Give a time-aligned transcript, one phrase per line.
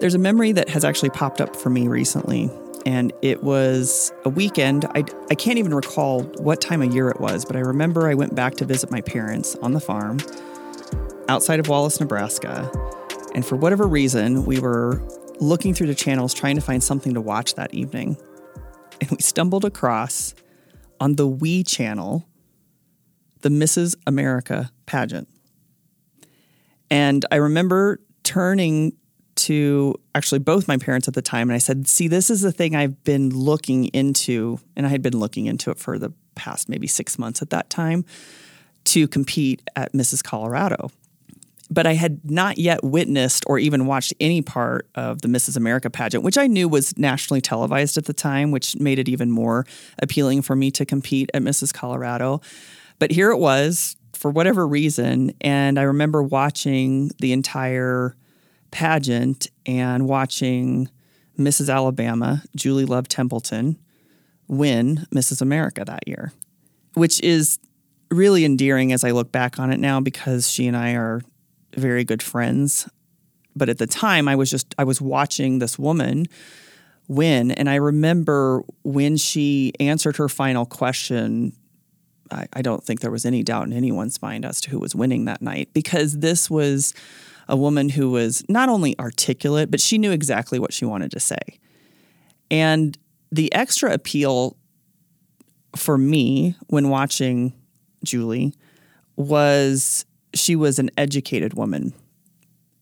[0.00, 2.50] There's a memory that has actually popped up for me recently,
[2.84, 4.84] and it was a weekend.
[4.94, 8.14] I, I can't even recall what time of year it was, but I remember I
[8.14, 10.18] went back to visit my parents on the farm
[11.28, 12.70] outside of Wallace, Nebraska.
[13.34, 15.00] And for whatever reason, we were
[15.40, 18.16] looking through the channels trying to find something to watch that evening.
[19.00, 20.34] And we stumbled across
[21.00, 22.26] on the WE channel
[23.40, 23.94] the Mrs.
[24.06, 25.28] America pageant.
[26.90, 28.96] And I remember turning
[29.36, 32.52] to actually both my parents at the time and I said, See, this is the
[32.52, 34.60] thing I've been looking into.
[34.76, 37.70] And I had been looking into it for the past maybe six months at that
[37.70, 38.04] time
[38.84, 40.22] to compete at Mrs.
[40.22, 40.90] Colorado.
[41.70, 45.56] But I had not yet witnessed or even watched any part of the Mrs.
[45.56, 49.30] America pageant, which I knew was nationally televised at the time, which made it even
[49.30, 49.66] more
[50.00, 51.72] appealing for me to compete at Mrs.
[51.72, 52.42] Colorado.
[52.98, 55.32] But here it was for whatever reason.
[55.40, 58.14] And I remember watching the entire
[58.74, 60.90] pageant and watching
[61.38, 61.72] Mrs.
[61.72, 63.78] Alabama, Julie Love Templeton,
[64.48, 65.40] win Mrs.
[65.40, 66.32] America that year,
[66.94, 67.60] which is
[68.10, 71.22] really endearing as I look back on it now because she and I are
[71.76, 72.88] very good friends.
[73.54, 76.26] But at the time, I was just, I was watching this woman
[77.06, 77.52] win.
[77.52, 81.52] And I remember when she answered her final question,
[82.32, 84.96] I, I don't think there was any doubt in anyone's mind as to who was
[84.96, 86.92] winning that night because this was
[87.48, 91.20] a woman who was not only articulate, but she knew exactly what she wanted to
[91.20, 91.60] say.
[92.50, 92.96] And
[93.30, 94.56] the extra appeal
[95.76, 97.52] for me when watching
[98.04, 98.54] Julie
[99.16, 101.92] was she was an educated woman.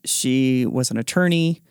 [0.04, 1.62] She was an attorney.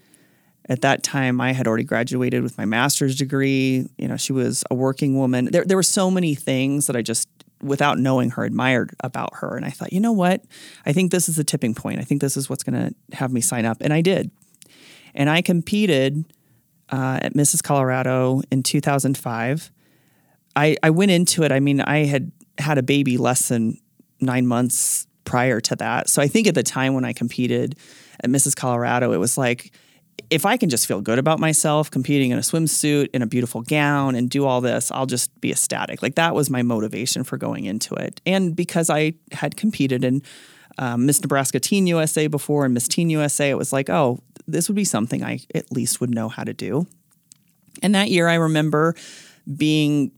[0.69, 3.89] At that time, I had already graduated with my master's degree.
[3.97, 5.45] You know, she was a working woman.
[5.51, 7.27] There, there were so many things that I just
[7.61, 9.55] without knowing her, admired about her.
[9.55, 10.43] And I thought, you know what?
[10.85, 11.99] I think this is the tipping point.
[11.99, 13.77] I think this is what's going to have me sign up.
[13.81, 14.31] And I did.
[15.13, 16.25] And I competed
[16.89, 17.63] uh, at Mrs.
[17.63, 19.71] Colorado in 2005.
[20.55, 23.79] I, I went into it, I mean, I had had a baby less than
[24.19, 26.09] nine months prior to that.
[26.09, 27.77] So I think at the time when I competed
[28.21, 28.55] at Mrs.
[28.55, 29.73] Colorado, it was like,
[30.29, 33.61] if I can just feel good about myself competing in a swimsuit in a beautiful
[33.61, 36.01] gown and do all this, I'll just be ecstatic.
[36.01, 38.21] Like that was my motivation for going into it.
[38.25, 40.21] And because I had competed in
[40.77, 44.67] um, Miss Nebraska Teen USA before and Miss Teen USA, it was like, oh, this
[44.69, 46.87] would be something I at least would know how to do.
[47.81, 48.95] And that year, I remember
[49.57, 50.11] being,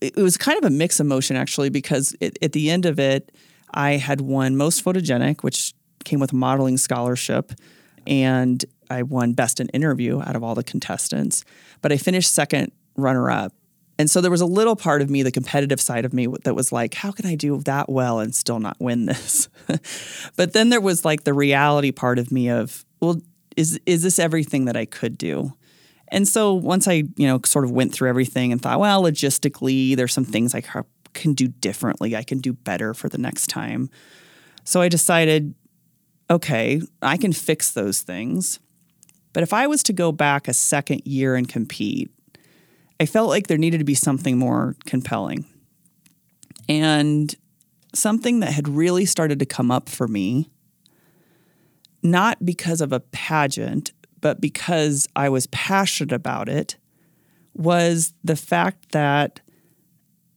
[0.00, 3.32] it was kind of a mixed emotion actually, because it, at the end of it,
[3.74, 5.74] I had won most photogenic, which
[6.04, 7.52] came with a modeling scholarship.
[8.06, 11.44] And I won best in interview out of all the contestants,
[11.80, 13.52] but I finished second runner up.
[13.98, 16.54] And so there was a little part of me, the competitive side of me, that
[16.54, 19.48] was like, how can I do that well and still not win this?
[20.36, 23.20] but then there was like the reality part of me of, well,
[23.56, 25.52] is is this everything that I could do?
[26.08, 29.96] And so once I, you know, sort of went through everything and thought, well, logistically,
[29.96, 30.62] there's some things I
[31.14, 32.14] can do differently.
[32.16, 33.88] I can do better for the next time.
[34.64, 35.54] So I decided,
[36.30, 38.60] okay, I can fix those things.
[39.32, 42.10] But if I was to go back a second year and compete,
[43.00, 45.46] I felt like there needed to be something more compelling.
[46.68, 47.34] And
[47.94, 50.50] something that had really started to come up for me,
[52.02, 56.76] not because of a pageant, but because I was passionate about it,
[57.54, 59.40] was the fact that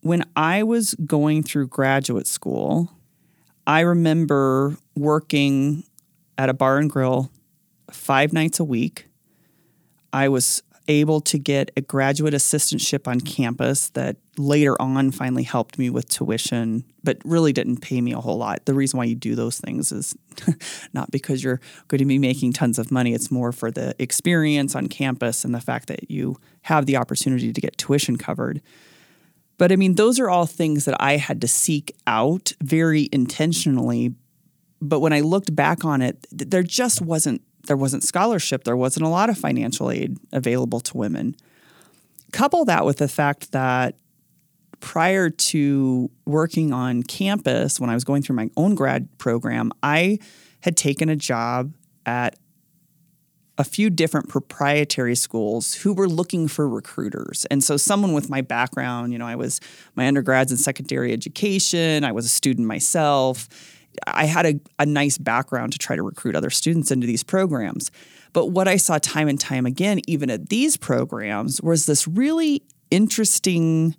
[0.01, 2.91] when I was going through graduate school,
[3.65, 5.83] I remember working
[6.37, 7.31] at a bar and grill
[7.95, 9.07] five nights a week.
[10.13, 15.79] I was able to get a graduate assistantship on campus that later on finally helped
[15.79, 18.65] me with tuition, but really didn't pay me a whole lot.
[18.65, 20.15] The reason why you do those things is
[20.93, 24.75] not because you're going to be making tons of money, it's more for the experience
[24.75, 28.61] on campus and the fact that you have the opportunity to get tuition covered.
[29.57, 34.13] But I mean, those are all things that I had to seek out very intentionally.
[34.81, 39.05] But when I looked back on it, there just wasn't there wasn't scholarship, there wasn't
[39.05, 41.35] a lot of financial aid available to women.
[42.31, 43.95] Couple that with the fact that
[44.79, 50.19] prior to working on campus, when I was going through my own grad program, I
[50.61, 51.73] had taken a job
[52.05, 52.37] at
[53.57, 57.45] a few different proprietary schools who were looking for recruiters.
[57.45, 59.61] And so, someone with my background, you know, I was
[59.95, 63.47] my undergrads in secondary education, I was a student myself
[64.07, 67.91] I had a, a nice background to try to recruit other students into these programs.
[68.33, 72.63] But what I saw time and time again, even at these programs, was this really
[72.91, 73.95] interesting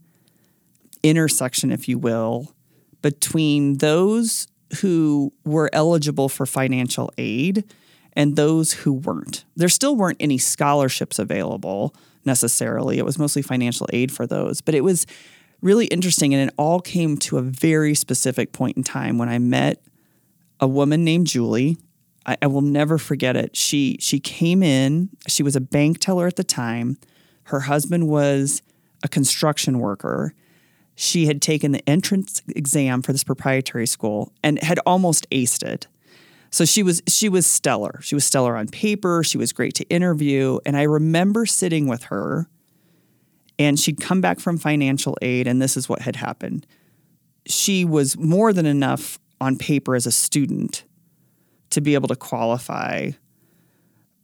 [1.02, 2.52] intersection, if you will,
[3.02, 4.46] between those
[4.80, 7.64] who were eligible for financial aid
[8.14, 9.44] and those who weren't.
[9.54, 11.94] There still weren't any scholarships available
[12.24, 12.98] necessarily.
[12.98, 15.06] It was mostly financial aid for those, but it was
[15.66, 16.32] really interesting.
[16.32, 19.82] And it all came to a very specific point in time when I met
[20.60, 21.76] a woman named Julie.
[22.24, 23.56] I, I will never forget it.
[23.56, 25.10] She she came in.
[25.28, 26.96] She was a bank teller at the time.
[27.44, 28.62] Her husband was
[29.02, 30.32] a construction worker.
[30.94, 35.88] She had taken the entrance exam for this proprietary school and had almost aced it.
[36.50, 38.00] So she was she was stellar.
[38.02, 39.22] She was stellar on paper.
[39.22, 40.58] She was great to interview.
[40.64, 42.48] And I remember sitting with her
[43.58, 46.66] and she'd come back from financial aid, and this is what had happened.
[47.46, 50.84] She was more than enough on paper as a student
[51.70, 53.10] to be able to qualify,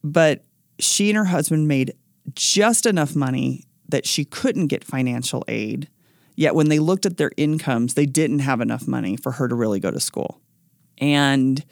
[0.02, 0.44] but
[0.78, 1.94] she and her husband made
[2.34, 5.88] just enough money that she couldn't get financial aid.
[6.34, 9.54] Yet when they looked at their incomes, they didn't have enough money for her to
[9.54, 10.40] really go to school.
[10.98, 11.62] And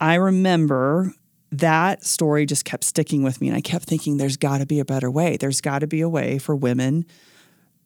[0.00, 1.12] I remember
[1.58, 3.48] that story just kept sticking with me.
[3.48, 5.36] And I kept thinking, there's got to be a better way.
[5.36, 7.06] There's got to be a way for women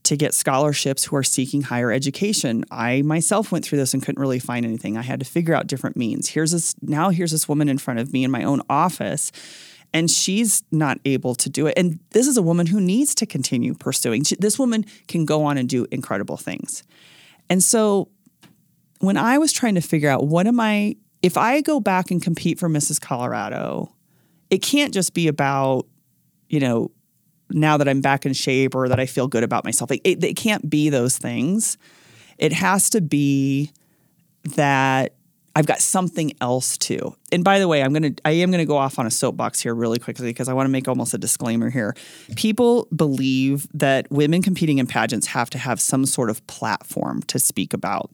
[0.02, 2.64] to get scholarships who are seeking higher education.
[2.70, 4.96] I myself went through this and couldn't really find anything.
[4.96, 6.30] I had to figure out different means.
[6.30, 9.30] Here's this now here's this woman in front of me in my own office
[9.92, 11.74] and she's not able to do it.
[11.76, 14.24] And this is a woman who needs to continue pursuing.
[14.24, 16.82] She, this woman can go on and do incredible things.
[17.48, 18.08] And so
[19.00, 22.22] when I was trying to figure out what am I if I go back and
[22.22, 23.00] compete for Mrs.
[23.00, 23.94] Colorado,
[24.48, 25.86] it can't just be about,
[26.48, 26.90] you know,
[27.50, 29.90] now that I'm back in shape or that I feel good about myself.
[29.90, 31.76] It, it, can't be those things.
[32.38, 33.72] It has to be
[34.54, 35.14] that
[35.56, 37.14] I've got something else too.
[37.32, 39.74] And by the way, I'm gonna I am gonna go off on a soapbox here
[39.74, 41.94] really quickly because I want to make almost a disclaimer here.
[42.36, 47.40] People believe that women competing in pageants have to have some sort of platform to
[47.40, 48.10] speak about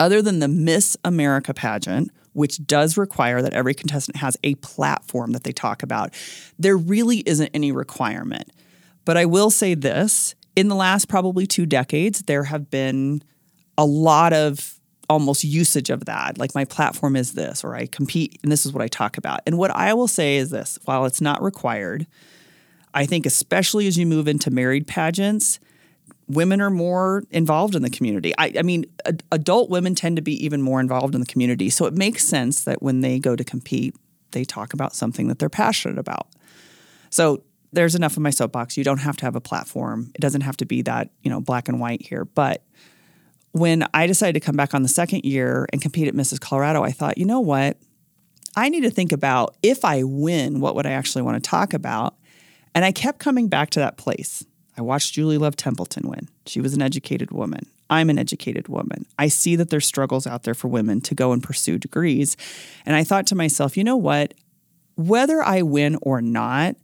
[0.00, 5.32] other than the Miss America pageant, which does require that every contestant has a platform
[5.32, 6.12] that they talk about,
[6.58, 8.50] there really isn't any requirement.
[9.04, 13.22] But I will say this in the last probably two decades, there have been
[13.78, 16.38] a lot of almost usage of that.
[16.38, 19.40] Like my platform is this, or I compete, and this is what I talk about.
[19.46, 22.06] And what I will say is this while it's not required,
[22.94, 25.58] I think, especially as you move into married pageants,
[26.30, 28.32] women are more involved in the community.
[28.38, 31.70] I, I mean, a, adult women tend to be even more involved in the community.
[31.70, 33.96] So it makes sense that when they go to compete,
[34.30, 36.28] they talk about something that they're passionate about.
[37.10, 37.42] So
[37.72, 38.76] there's enough of my soapbox.
[38.76, 40.12] You don't have to have a platform.
[40.14, 42.24] It doesn't have to be that, you know, black and white here.
[42.24, 42.62] But
[43.52, 46.40] when I decided to come back on the second year and compete at Mrs.
[46.40, 47.76] Colorado, I thought, you know what?
[48.56, 51.74] I need to think about if I win, what would I actually want to talk
[51.74, 52.16] about?
[52.72, 54.44] And I kept coming back to that place.
[54.80, 56.30] I watched Julie Love Templeton win.
[56.46, 57.66] She was an educated woman.
[57.90, 59.04] I'm an educated woman.
[59.18, 62.34] I see that there's struggles out there for women to go and pursue degrees.
[62.86, 64.32] And I thought to myself, you know what?
[64.96, 66.76] Whether I win or not,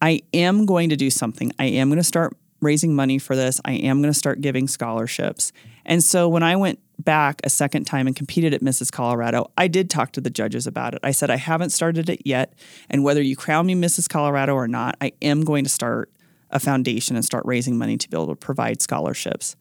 [0.00, 1.50] I am going to do something.
[1.58, 3.60] I am going to start raising money for this.
[3.64, 5.50] I am going to start giving scholarships.
[5.84, 8.92] And so when I went back a second time and competed at Mrs.
[8.92, 11.00] Colorado, I did talk to the judges about it.
[11.02, 12.52] I said, I haven't started it yet.
[12.88, 14.08] And whether you crown me Mrs.
[14.08, 16.08] Colorado or not, I am going to start
[16.50, 19.56] a foundation and start raising money to be able to provide scholarships.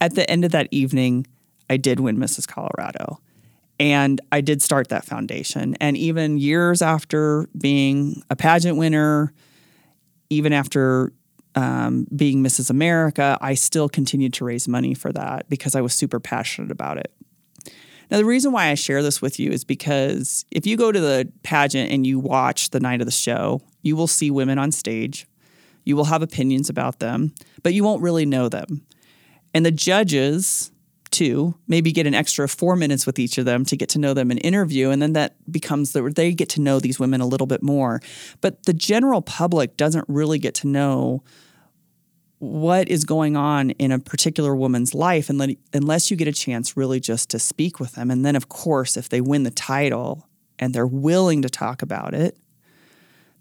[0.00, 1.26] At the end of that evening,
[1.68, 2.46] I did win Mrs.
[2.46, 3.20] Colorado.
[3.78, 5.74] And I did start that foundation.
[5.80, 9.32] And even years after being a pageant winner,
[10.28, 11.12] even after
[11.54, 12.70] um, being Mrs.
[12.70, 16.98] America, I still continued to raise money for that because I was super passionate about
[16.98, 17.12] it.
[18.10, 21.00] Now, the reason why I share this with you is because if you go to
[21.00, 24.72] the pageant and you watch the night of the show, you will see women on
[24.72, 25.26] stage
[25.84, 28.86] you will have opinions about them, but you won't really know them.
[29.54, 30.70] And the judges,
[31.10, 34.14] too, maybe get an extra four minutes with each of them to get to know
[34.14, 34.90] them and interview.
[34.90, 38.00] And then that becomes the, they get to know these women a little bit more.
[38.40, 41.24] But the general public doesn't really get to know
[42.38, 46.98] what is going on in a particular woman's life unless you get a chance really
[46.98, 48.10] just to speak with them.
[48.10, 50.26] And then, of course, if they win the title
[50.58, 52.38] and they're willing to talk about it,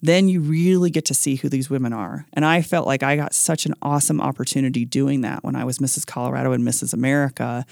[0.02, 2.26] then you really get to see who these women are.
[2.34, 5.80] And I felt like I got such an awesome opportunity doing that when I was
[5.80, 6.08] Mrs.
[6.08, 6.94] Colorado and Mrs.
[6.94, 7.66] America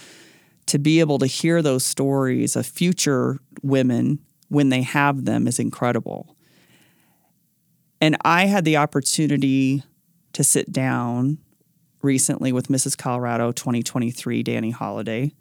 [0.66, 4.18] to be able to hear those stories of future women
[4.48, 6.36] when they have them is incredible.
[8.00, 9.82] And I had the opportunity
[10.34, 11.38] to sit down
[12.02, 12.96] recently with Mrs.
[12.96, 15.32] Colorado 2023, Dani Holliday.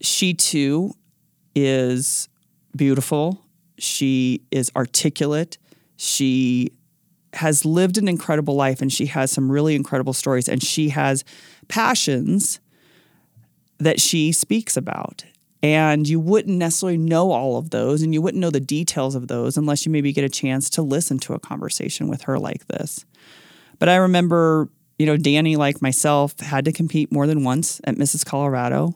[0.00, 0.92] She too
[1.54, 2.28] is
[2.76, 3.45] beautiful
[3.78, 5.58] she is articulate.
[5.96, 6.72] She
[7.34, 11.24] has lived an incredible life and she has some really incredible stories and she has
[11.68, 12.60] passions
[13.78, 15.24] that she speaks about.
[15.62, 19.28] And you wouldn't necessarily know all of those and you wouldn't know the details of
[19.28, 22.66] those unless you maybe get a chance to listen to a conversation with her like
[22.68, 23.04] this.
[23.78, 24.68] But I remember,
[24.98, 28.24] you know, Dani, like myself, had to compete more than once at Mrs.
[28.24, 28.94] Colorado.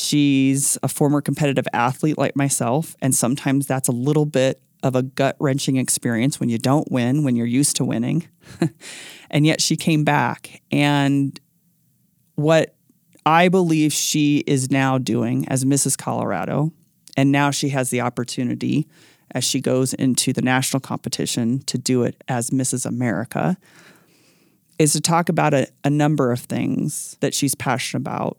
[0.00, 5.02] She's a former competitive athlete like myself, and sometimes that's a little bit of a
[5.02, 8.28] gut wrenching experience when you don't win, when you're used to winning.
[9.30, 10.62] and yet she came back.
[10.70, 11.38] And
[12.36, 12.76] what
[13.26, 15.98] I believe she is now doing as Mrs.
[15.98, 16.72] Colorado,
[17.16, 18.86] and now she has the opportunity
[19.32, 22.86] as she goes into the national competition to do it as Mrs.
[22.86, 23.56] America,
[24.78, 28.38] is to talk about a, a number of things that she's passionate about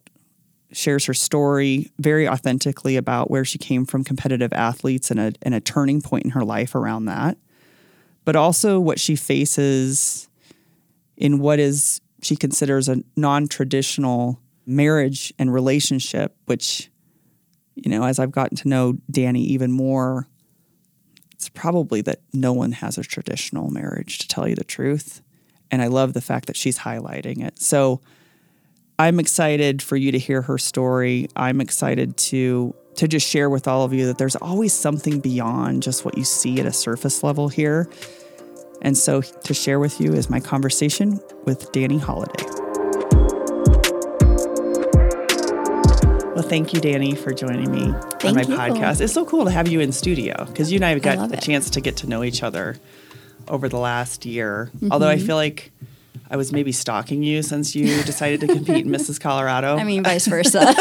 [0.72, 5.56] shares her story very authentically about where she came from competitive athletes and a, and
[5.56, 7.38] a turning point in her life around that,
[8.26, 10.30] but also what she faces
[11.18, 16.92] in what is she considers a non traditional marriage and relationship, which,
[17.76, 20.28] you know, as I've gotten to know Dani even more,
[21.34, 25.22] it's probably that no one has a traditional marriage, to tell you the truth.
[25.72, 27.60] And I love the fact that she's highlighting it.
[27.60, 28.02] So,
[29.00, 31.30] I'm excited for you to hear her story.
[31.38, 35.84] I'm excited to to just share with all of you that there's always something beyond
[35.84, 37.90] just what you see at a surface level here.
[38.82, 42.44] And so to share with you is my conversation with Dani Holliday.
[46.34, 48.58] Well, thank you, Dani, for joining me thank on my you.
[48.58, 49.00] podcast.
[49.00, 51.26] It's so cool to have you in studio because you and I have got I
[51.28, 51.42] a it.
[51.42, 52.76] chance to get to know each other
[53.48, 54.72] over the last year.
[54.76, 54.92] Mm-hmm.
[54.92, 55.72] Although I feel like
[56.32, 59.20] I was maybe stalking you since you decided to compete in Mrs.
[59.20, 59.78] Colorado.
[59.78, 60.60] I mean, vice versa.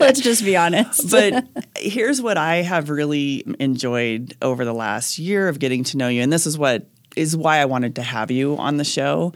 [0.00, 1.10] Let's just be honest.
[1.10, 6.08] but here's what I have really enjoyed over the last year of getting to know
[6.08, 6.20] you.
[6.22, 6.86] And this is what
[7.16, 9.32] is why I wanted to have you on the show.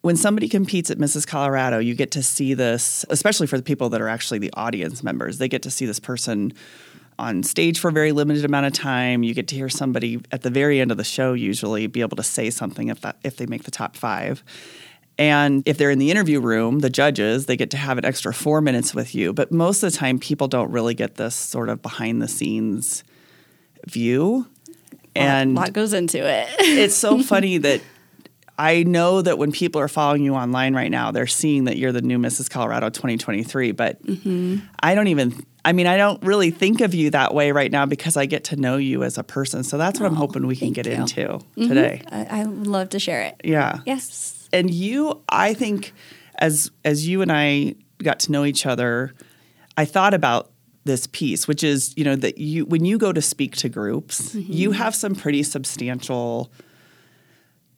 [0.00, 1.26] When somebody competes at Mrs.
[1.26, 5.02] Colorado, you get to see this, especially for the people that are actually the audience
[5.02, 6.52] members, they get to see this person
[7.22, 9.22] on stage for a very limited amount of time.
[9.22, 12.16] You get to hear somebody at the very end of the show usually be able
[12.16, 14.42] to say something if that if they make the top five.
[15.18, 18.34] And if they're in the interview room, the judges, they get to have an extra
[18.34, 19.32] four minutes with you.
[19.32, 23.04] But most of the time, people don't really get this sort of behind the scenes
[23.86, 24.48] view.
[25.14, 26.48] And a lot goes into it.
[26.58, 27.82] it's so funny that
[28.62, 31.90] I know that when people are following you online right now, they're seeing that you're
[31.90, 32.48] the new Mrs.
[32.48, 33.72] Colorado 2023.
[33.72, 34.58] But mm-hmm.
[34.80, 37.86] I don't even I mean, I don't really think of you that way right now
[37.86, 39.64] because I get to know you as a person.
[39.64, 40.92] So that's what oh, I'm hoping we can get you.
[40.92, 41.68] into mm-hmm.
[41.68, 42.02] today.
[42.08, 43.40] I, love to share it.
[43.42, 43.80] Yeah.
[43.84, 44.48] Yes.
[44.52, 45.92] And you, I think,
[46.36, 49.12] as as you and I got to know each other,
[49.76, 50.52] I thought about
[50.84, 54.36] this piece, which is, you know, that you when you go to speak to groups,
[54.36, 54.52] mm-hmm.
[54.52, 56.52] you have some pretty substantial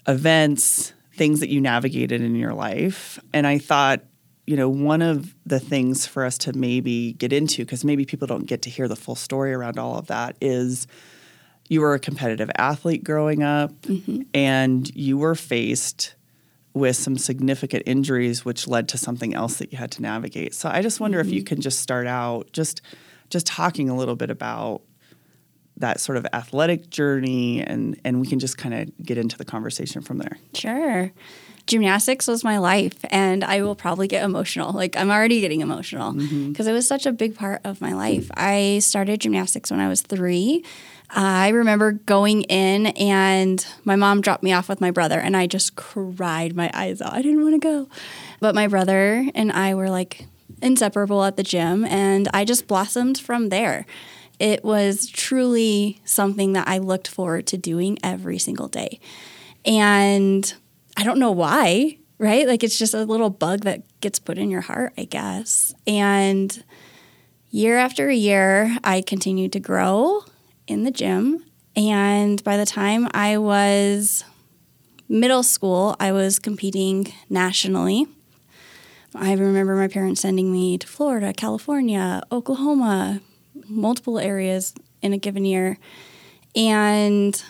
[0.07, 3.19] events, things that you navigated in your life.
[3.33, 4.03] And I thought
[4.47, 8.27] you know, one of the things for us to maybe get into, because maybe people
[8.27, 10.87] don't get to hear the full story around all of that, is
[11.69, 14.23] you were a competitive athlete growing up mm-hmm.
[14.35, 16.15] and you were faced
[16.75, 20.55] with some significant injuries which led to something else that you had to navigate.
[20.55, 21.29] So I just wonder mm-hmm.
[21.29, 21.55] if you mm-hmm.
[21.55, 22.83] can just start out just
[23.31, 24.83] just talking a little bit about
[25.77, 29.45] that sort of athletic journey and and we can just kind of get into the
[29.45, 30.39] conversation from there.
[30.55, 31.13] Sure
[31.67, 34.73] gymnastics was my life and I will probably get emotional.
[34.73, 36.69] Like I'm already getting emotional because mm-hmm.
[36.69, 38.31] it was such a big part of my life.
[38.35, 40.63] I started gymnastics when I was 3.
[41.11, 45.37] Uh, I remember going in and my mom dropped me off with my brother and
[45.37, 47.13] I just cried my eyes out.
[47.13, 47.89] I didn't want to go.
[48.41, 50.27] But my brother and I were like
[50.61, 53.87] inseparable at the gym and I just blossomed from there.
[54.39, 59.01] It was truly something that I looked forward to doing every single day.
[59.65, 60.53] And
[60.97, 62.47] I don't know why, right?
[62.47, 65.75] Like it's just a little bug that gets put in your heart, I guess.
[65.87, 66.63] And
[67.51, 70.25] year after year, I continued to grow
[70.67, 71.45] in the gym.
[71.77, 74.25] And by the time I was
[75.09, 78.07] middle school, I was competing nationally.
[79.15, 83.21] I remember my parents sending me to Florida, California, Oklahoma,
[83.69, 85.79] multiple areas in a given year.
[86.57, 87.41] And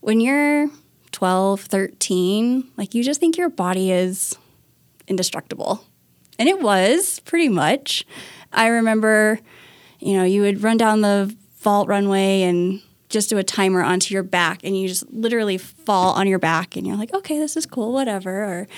[0.00, 0.68] when you're
[1.12, 4.36] 12, 13, like you just think your body is
[5.06, 5.84] indestructible.
[6.38, 8.06] And it was pretty much.
[8.52, 9.40] I remember,
[9.98, 12.80] you know, you would run down the vault runway and
[13.10, 16.76] just do a timer onto your back and you just literally fall on your back
[16.76, 18.44] and you're like, okay, this is cool, whatever.
[18.44, 18.68] Or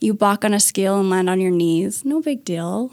[0.00, 2.92] you balk on a scale and land on your knees, no big deal.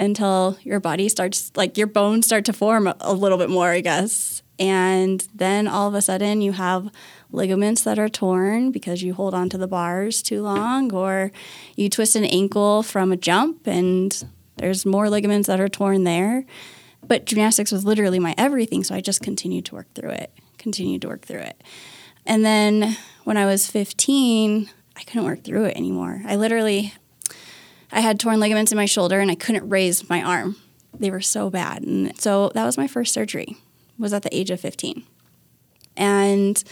[0.00, 3.80] Until your body starts, like your bones start to form a little bit more, I
[3.80, 4.44] guess.
[4.60, 6.88] And then all of a sudden you have
[7.32, 11.32] ligaments that are torn because you hold onto the bars too long, or
[11.76, 14.24] you twist an ankle from a jump and
[14.56, 16.44] there's more ligaments that are torn there.
[17.04, 21.02] But gymnastics was literally my everything, so I just continued to work through it, continued
[21.02, 21.62] to work through it.
[22.24, 26.22] And then when I was 15, I couldn't work through it anymore.
[26.26, 26.94] I literally
[27.90, 30.56] I had torn ligaments in my shoulder and I couldn't raise my arm.
[30.98, 31.82] They were so bad.
[31.82, 33.56] And so that was my first surgery.
[33.98, 35.02] Was at the age of 15.
[35.96, 36.62] And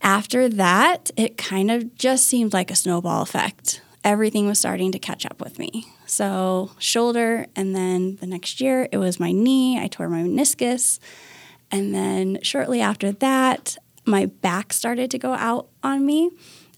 [0.00, 3.80] after that, it kind of just seemed like a snowball effect.
[4.02, 5.86] Everything was starting to catch up with me.
[6.06, 9.78] So, shoulder, and then the next year, it was my knee.
[9.78, 10.98] I tore my meniscus.
[11.70, 16.30] And then shortly after that, my back started to go out on me.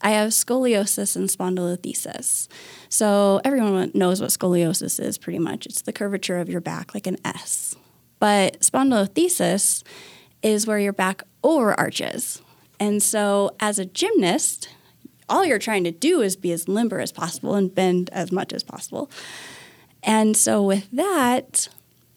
[0.04, 2.46] I have scoliosis and spondylolisthesis.
[2.90, 5.64] So everyone knows what scoliosis is pretty much.
[5.64, 7.74] It's the curvature of your back like an S.
[8.20, 9.82] But spondylolisthesis
[10.42, 12.42] is where your back overarches.
[12.78, 14.68] And so as a gymnast,
[15.26, 18.52] all you're trying to do is be as limber as possible and bend as much
[18.52, 19.10] as possible.
[20.02, 21.70] And so with that,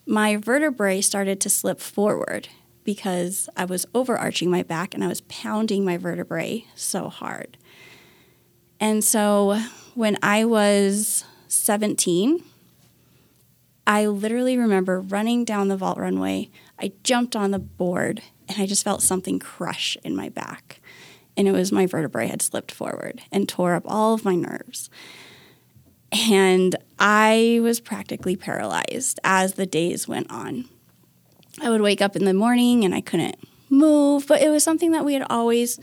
[0.06, 2.50] my vertebrae started to slip forward
[2.84, 7.58] because I was overarching my back and I was pounding my vertebrae so hard.
[8.80, 9.60] And so
[9.96, 12.44] when I was 17,
[13.88, 16.50] I literally remember running down the vault runway.
[16.80, 20.82] I jumped on the board and I just felt something crush in my back.
[21.36, 24.90] And it was my vertebrae had slipped forward and tore up all of my nerves.
[26.12, 30.66] And I was practically paralyzed as the days went on.
[31.62, 33.38] I would wake up in the morning and I couldn't
[33.70, 35.80] move, but it was something that we had always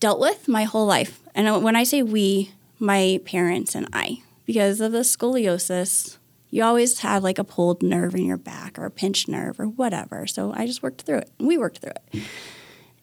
[0.00, 1.19] dealt with my whole life.
[1.34, 6.18] And when I say we, my parents and I, because of the scoliosis,
[6.50, 9.66] you always have like a pulled nerve in your back or a pinched nerve or
[9.66, 10.26] whatever.
[10.26, 11.30] So I just worked through it.
[11.38, 12.22] We worked through it.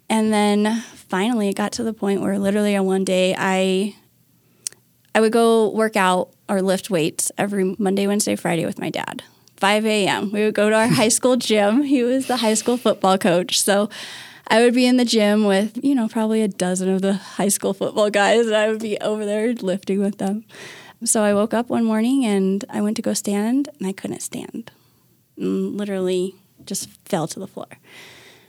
[0.09, 3.95] And then finally it got to the point where literally on one day I
[5.15, 9.23] I would go work out or lift weights every Monday, Wednesday, Friday with my dad.
[9.57, 10.31] 5 a.m.
[10.31, 11.83] We would go to our high school gym.
[11.83, 13.59] He was the high school football coach.
[13.59, 13.89] So
[14.47, 17.49] I would be in the gym with, you know, probably a dozen of the high
[17.49, 20.45] school football guys, and I would be over there lifting with them.
[21.03, 24.21] So I woke up one morning and I went to go stand, and I couldn't
[24.21, 24.71] stand.
[25.35, 27.67] And literally just fell to the floor.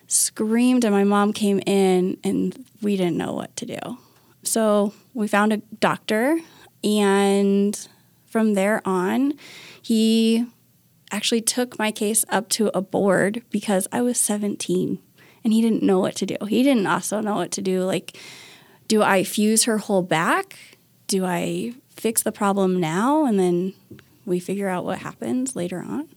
[0.07, 3.99] Screamed, and my mom came in, and we didn't know what to do.
[4.43, 6.39] So we found a doctor,
[6.85, 7.89] and
[8.27, 9.35] from there on,
[9.83, 10.47] he
[11.11, 14.99] actually took my case up to a board because I was 17
[15.45, 16.37] and he didn't know what to do.
[16.47, 17.83] He didn't also know what to do.
[17.85, 18.19] Like,
[18.89, 20.59] do I fuse her whole back?
[21.07, 23.75] Do I fix the problem now and then
[24.27, 26.09] we figure out what happens later on?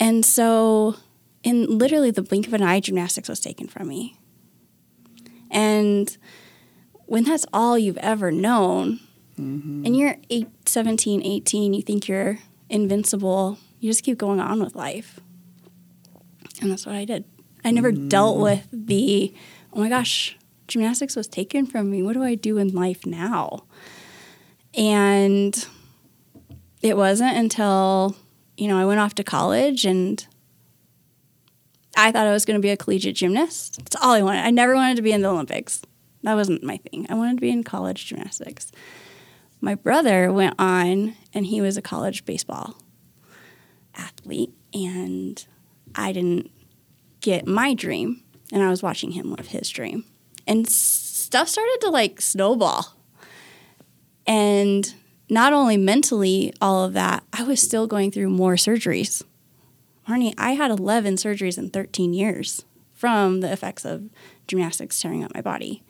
[0.00, 0.96] And so,
[1.42, 4.16] in literally the blink of an eye, gymnastics was taken from me.
[5.50, 6.16] And
[7.06, 9.00] when that's all you've ever known,
[9.38, 9.84] mm-hmm.
[9.84, 14.74] and you're eight, 17, 18, you think you're invincible you just keep going on with
[14.74, 15.20] life.
[16.60, 17.24] And that's what I did.
[17.64, 18.08] I never mm.
[18.08, 19.34] dealt with the,
[19.72, 20.36] oh my gosh,
[20.66, 22.02] gymnastics was taken from me.
[22.02, 23.64] What do I do in life now?
[24.74, 25.66] And
[26.82, 28.16] it wasn't until,
[28.56, 30.26] you know, I went off to college and
[31.96, 33.78] I thought I was going to be a collegiate gymnast.
[33.78, 34.44] That's all I wanted.
[34.44, 35.82] I never wanted to be in the Olympics.
[36.22, 37.06] That wasn't my thing.
[37.08, 38.70] I wanted to be in college gymnastics.
[39.60, 42.76] My brother went on and he was a college baseball
[43.98, 45.44] athlete and
[45.94, 46.50] I didn't
[47.20, 50.04] get my dream and I was watching him live his dream.
[50.46, 52.94] And stuff started to like snowball.
[54.26, 54.94] And
[55.28, 59.22] not only mentally, all of that, I was still going through more surgeries.
[60.06, 64.08] Marney, I had 11 surgeries in 13 years from the effects of
[64.46, 65.82] gymnastics tearing up my body.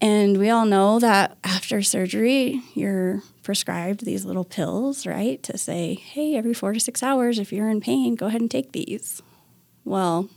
[0.00, 5.42] And we all know that after surgery, you're prescribed these little pills, right?
[5.42, 8.50] To say, hey, every four to six hours, if you're in pain, go ahead and
[8.50, 9.22] take these.
[9.84, 10.28] Well,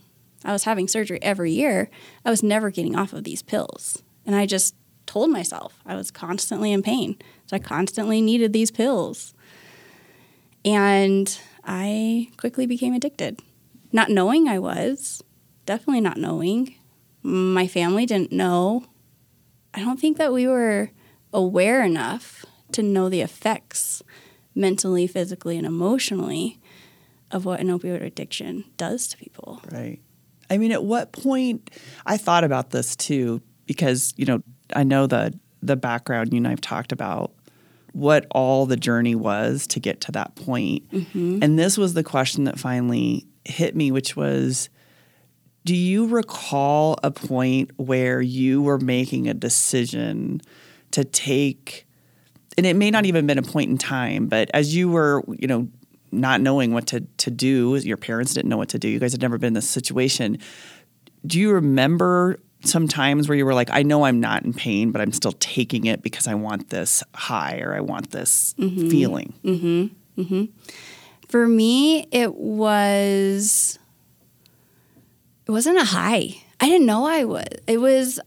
[0.44, 1.90] I was having surgery every year.
[2.24, 4.04] I was never getting off of these pills.
[4.26, 7.18] And I just told myself I was constantly in pain.
[7.48, 9.34] So I constantly needed these pills.
[10.64, 13.40] And I quickly became addicted.
[13.92, 15.24] Not knowing I was,
[15.66, 16.76] definitely not knowing.
[17.22, 18.86] My family didn't know
[19.76, 20.92] I don't think that we were
[21.34, 24.02] aware enough to know the effects
[24.54, 26.60] mentally, physically, and emotionally
[27.32, 29.62] of what an opioid addiction does to people.
[29.72, 30.00] Right.
[30.50, 31.72] I mean, at what point
[32.06, 34.44] I thought about this too, because, you know,
[34.76, 37.34] I know the the background you and I've talked about
[37.94, 40.90] what all the journey was to get to that point.
[40.92, 41.40] Mm-hmm.
[41.42, 44.70] And this was the question that finally hit me, which was
[45.64, 50.42] do you recall a point where you were making a decision
[50.92, 51.88] to take,
[52.58, 55.48] and it may not even been a point in time, but as you were, you
[55.48, 55.68] know,
[56.16, 57.76] not knowing what to, to do.
[57.76, 58.88] Your parents didn't know what to do.
[58.88, 60.40] You guys had never been in this situation.
[61.26, 64.92] Do you remember some times where you were like, I know I'm not in pain,
[64.92, 68.90] but I'm still taking it because I want this high or I want this mm-hmm.
[68.90, 69.34] feeling?
[69.44, 70.22] Mm-hmm.
[70.22, 70.46] Mm-hmm.
[71.28, 73.78] For me, it was
[75.46, 76.42] it wasn't a high.
[76.60, 77.48] I didn't know I was.
[77.68, 78.20] It was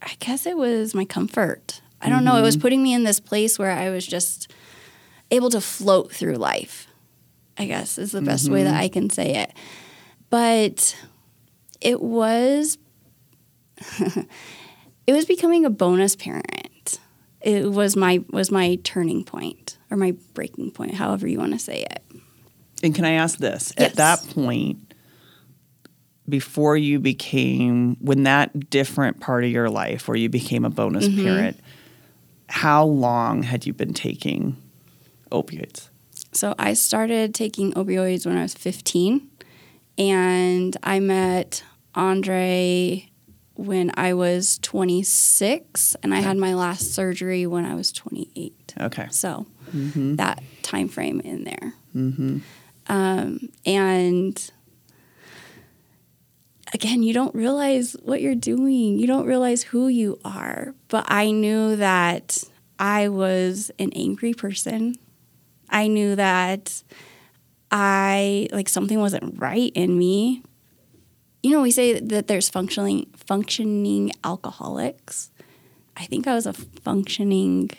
[0.00, 1.80] I guess it was my comfort.
[2.06, 2.36] I don't know.
[2.36, 2.62] It was mm-hmm.
[2.62, 4.52] putting me in this place where I was just
[5.30, 6.86] able to float through life.
[7.58, 8.54] I guess is the best mm-hmm.
[8.54, 8.82] way that mm-hmm.
[8.82, 9.52] I can say it.
[10.30, 10.96] But
[11.80, 12.78] it was
[13.98, 17.00] it was becoming a bonus parent.
[17.40, 21.58] It was my was my turning point or my breaking point, however you want to
[21.58, 22.02] say it.
[22.82, 23.72] And can I ask this?
[23.78, 23.90] Yes.
[23.90, 24.94] At that point,
[26.28, 31.06] before you became when that different part of your life where you became a bonus
[31.06, 31.24] mm-hmm.
[31.24, 31.60] parent,
[32.48, 34.56] how long had you been taking
[35.30, 35.88] opioids?
[36.32, 39.28] So I started taking opioids when I was 15
[39.98, 41.62] and I met
[41.94, 43.08] Andre
[43.56, 48.74] when I was 26, and I had my last surgery when I was 28.
[48.78, 49.06] Okay.
[49.10, 50.16] So mm-hmm.
[50.16, 51.74] that time frame in there.
[51.94, 52.38] Mm-hmm.
[52.88, 54.50] Um, and
[56.76, 58.98] again, you don't realize what you're doing.
[58.98, 60.74] You don't realize who you are.
[60.88, 62.42] But I knew that
[62.78, 64.94] I was an angry person.
[65.68, 66.82] I knew that
[67.70, 70.42] I like something wasn't right in me
[71.46, 75.30] you know, we say that there's functioning functioning alcoholics.
[75.96, 77.70] I think I was a functioning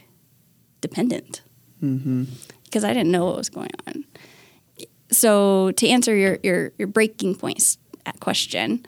[0.79, 1.41] dependent
[1.83, 2.23] mm-hmm.
[2.63, 4.05] because I didn't know what was going on.
[5.11, 7.77] So to answer your your, your breaking points
[8.19, 8.85] question,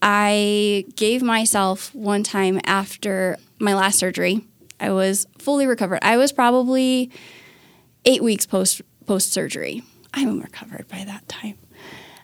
[0.00, 4.44] I gave myself one time after my last surgery.
[4.80, 6.00] I was fully recovered.
[6.02, 7.10] I was probably
[8.04, 9.82] eight weeks post post surgery.
[10.12, 11.56] I'm recovered by that time.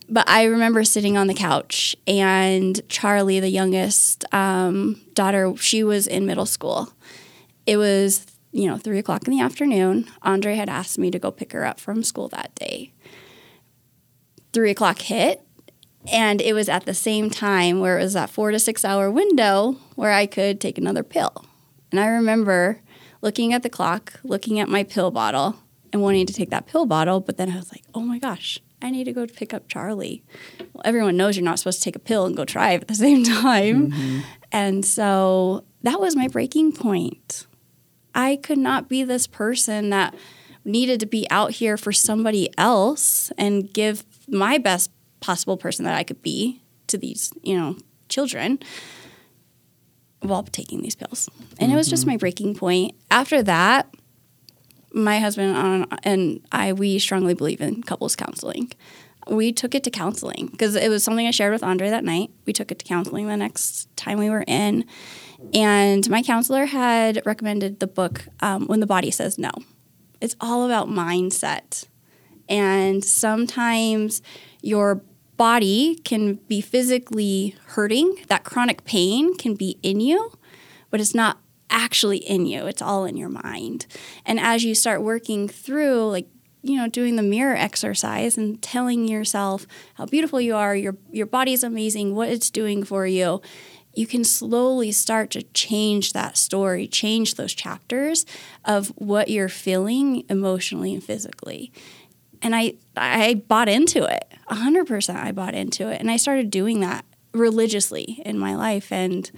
[0.08, 6.06] But I remember sitting on the couch, and Charlie, the youngest um, daughter, she was
[6.06, 6.92] in middle school.
[7.66, 10.08] It was, you know, three o'clock in the afternoon.
[10.22, 12.94] Andre had asked me to go pick her up from school that day.
[14.54, 15.42] Three o'clock hit,
[16.10, 19.10] and it was at the same time where it was that four to six hour
[19.10, 21.44] window where I could take another pill.
[21.90, 22.80] And I remember
[23.22, 25.56] looking at the clock, looking at my pill bottle,
[25.92, 28.58] and wanting to take that pill bottle, but then I was like, oh my gosh,
[28.82, 30.22] I need to go pick up Charlie.
[30.72, 32.94] Well, everyone knows you're not supposed to take a pill and go drive at the
[33.06, 33.90] same time.
[33.90, 34.20] Mm-hmm.
[34.52, 37.46] And so that was my breaking point.
[38.14, 40.14] I could not be this person that
[40.64, 44.90] needed to be out here for somebody else and give my best
[45.20, 47.76] possible person that I could be to these, you know,
[48.08, 48.58] children
[50.20, 51.28] while taking these pills.
[51.38, 51.72] And mm-hmm.
[51.72, 52.12] it was just mm-hmm.
[52.12, 52.94] my breaking point.
[53.10, 53.92] After that,
[54.92, 58.72] my husband and I, we strongly believe in couples counseling.
[59.28, 62.30] We took it to counseling because it was something I shared with Andre that night.
[62.46, 64.86] We took it to counseling the next time we were in.
[65.52, 69.50] And my counselor had recommended the book, um, When the Body Says No.
[70.20, 71.86] It's all about mindset.
[72.48, 74.22] And sometimes
[74.68, 75.02] your
[75.36, 80.32] body can be physically hurting, that chronic pain can be in you,
[80.90, 81.38] but it's not
[81.70, 82.66] actually in you.
[82.66, 83.86] It's all in your mind.
[84.26, 86.28] And as you start working through, like,
[86.62, 91.26] you know, doing the mirror exercise and telling yourself how beautiful you are, your your
[91.26, 93.40] body's amazing, what it's doing for you,
[93.94, 98.26] you can slowly start to change that story, change those chapters
[98.64, 101.72] of what you're feeling emotionally and physically.
[102.42, 104.24] And I I bought into it.
[104.50, 109.30] 100% I bought into it and I started doing that religiously in my life and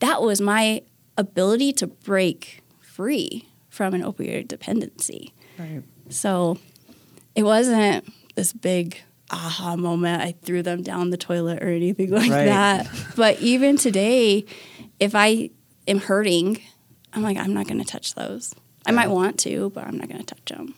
[0.00, 0.82] that was my
[1.16, 5.32] ability to break free from an opioid dependency.
[5.58, 5.82] Right.
[6.08, 6.58] So
[7.34, 9.00] it wasn't this big
[9.30, 10.22] aha moment.
[10.22, 12.46] I threw them down the toilet or anything like right.
[12.46, 12.88] that.
[13.16, 14.44] But even today,
[14.98, 15.50] if I
[15.86, 16.60] am hurting,
[17.12, 18.54] I'm like, I'm not going to touch those.
[18.86, 20.74] I might want to, but I'm not going to touch them.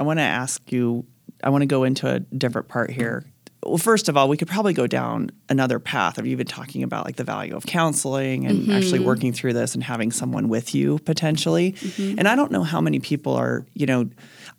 [0.00, 1.04] I want to ask you,
[1.44, 3.24] I want to go into a different part here
[3.64, 7.04] well, first of all, we could probably go down another path of even talking about
[7.04, 8.70] like the value of counseling and mm-hmm.
[8.70, 11.72] actually working through this and having someone with you potentially.
[11.72, 12.18] Mm-hmm.
[12.18, 14.08] And I don't know how many people are, you know,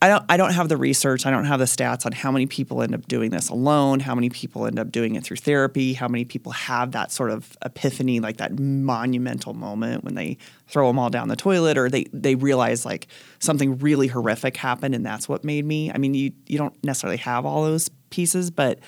[0.03, 2.47] I don't I don't have the research, I don't have the stats on how many
[2.47, 5.93] people end up doing this alone, how many people end up doing it through therapy,
[5.93, 10.37] how many people have that sort of epiphany, like that monumental moment when they
[10.67, 14.95] throw them all down the toilet or they they realize like something really horrific happened
[14.95, 15.91] and that's what made me.
[15.91, 18.79] I mean, you you don't necessarily have all those pieces, but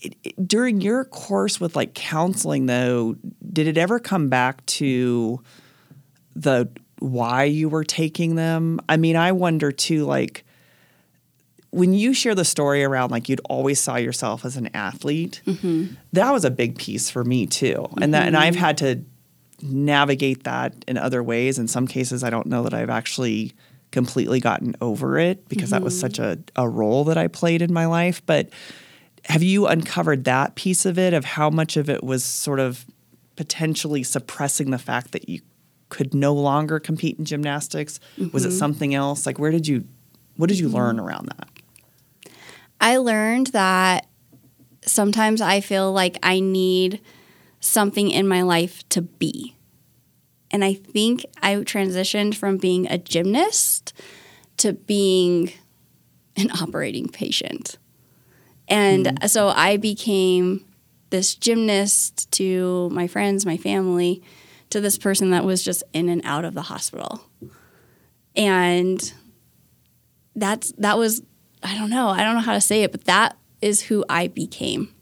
[0.00, 3.16] it, it, during your course with like counseling though,
[3.52, 5.42] did it ever come back to
[6.34, 6.70] the
[7.02, 8.80] why you were taking them?
[8.88, 10.44] I mean, I wonder too like
[11.70, 15.94] when you share the story around like you'd always saw yourself as an athlete, Mm-hmm.
[16.12, 17.88] that was a big piece for me too.
[18.00, 19.02] And that and I've had to
[19.62, 21.58] navigate that in other ways.
[21.58, 23.52] In some cases, I don't know that I've actually
[23.90, 27.72] completely gotten over it because that was such a, a role that I played in
[27.72, 28.20] my life.
[28.26, 28.48] But
[29.26, 32.84] have you uncovered that piece of it of how much of it was sort of
[33.36, 35.40] potentially suppressing the fact that you
[35.92, 38.00] could no longer compete in gymnastics?
[38.32, 38.56] Was it mm-hmm.
[38.56, 39.26] something else?
[39.26, 39.84] Like where did you
[40.36, 40.76] what did you mm-hmm.
[40.76, 41.48] learn around that?
[42.80, 44.06] I learned that
[44.86, 47.02] sometimes I feel like I need
[47.60, 49.54] something in my life to be.
[50.50, 53.92] And I think I transitioned from being a gymnast
[54.56, 55.52] to being
[56.36, 57.76] an operating patient.
[58.66, 59.26] And mm-hmm.
[59.26, 60.64] so I became
[61.10, 64.22] this gymnast to my friends, my family,
[64.72, 67.20] to this person that was just in and out of the hospital.
[68.34, 69.12] And
[70.34, 71.22] that's that was
[71.62, 72.08] I don't know.
[72.08, 74.94] I don't know how to say it, but that is who I became.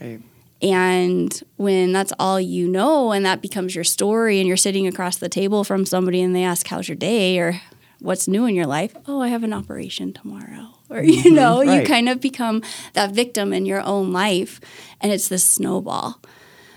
[0.00, 0.20] Right.
[0.62, 5.16] And when that's all you know and that becomes your story and you're sitting across
[5.16, 7.60] the table from somebody and they ask how's your day or
[8.00, 8.94] what's new in your life?
[9.06, 10.68] Oh, I have an operation tomorrow.
[10.90, 11.34] Or you mm-hmm.
[11.34, 14.60] know, you kind of become that victim in your own life
[15.00, 16.20] and it's this snowball.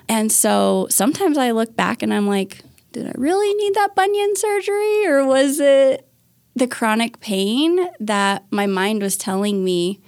[0.09, 4.35] And so sometimes I look back and I'm like, did I really need that bunion
[4.35, 6.07] surgery or was it
[6.55, 10.01] the chronic pain that my mind was telling me,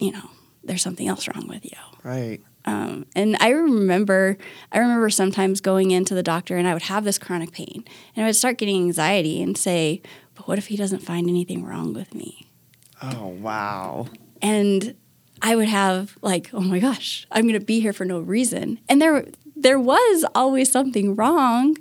[0.00, 0.30] you know,
[0.64, 1.78] there's something else wrong with you.
[2.02, 2.40] Right.
[2.64, 4.38] Um, and I remember,
[4.70, 7.84] I remember sometimes going into the doctor and I would have this chronic pain
[8.16, 10.00] and I would start getting anxiety and say,
[10.34, 12.48] but what if he doesn't find anything wrong with me?
[13.02, 14.06] Oh wow.
[14.40, 14.94] and
[15.42, 18.78] I would have like, oh my gosh, I'm going to be here for no reason.
[18.88, 19.26] And there
[19.56, 21.76] there was always something wrong,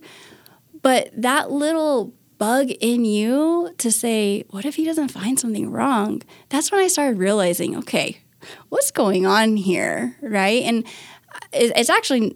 [0.82, 6.24] but that little bug in you to say, what if he doesn't find something wrong?
[6.50, 8.22] That's when I started realizing, okay,
[8.70, 10.64] what's going on here, right?
[10.64, 10.86] And
[11.34, 12.36] uh, it's actually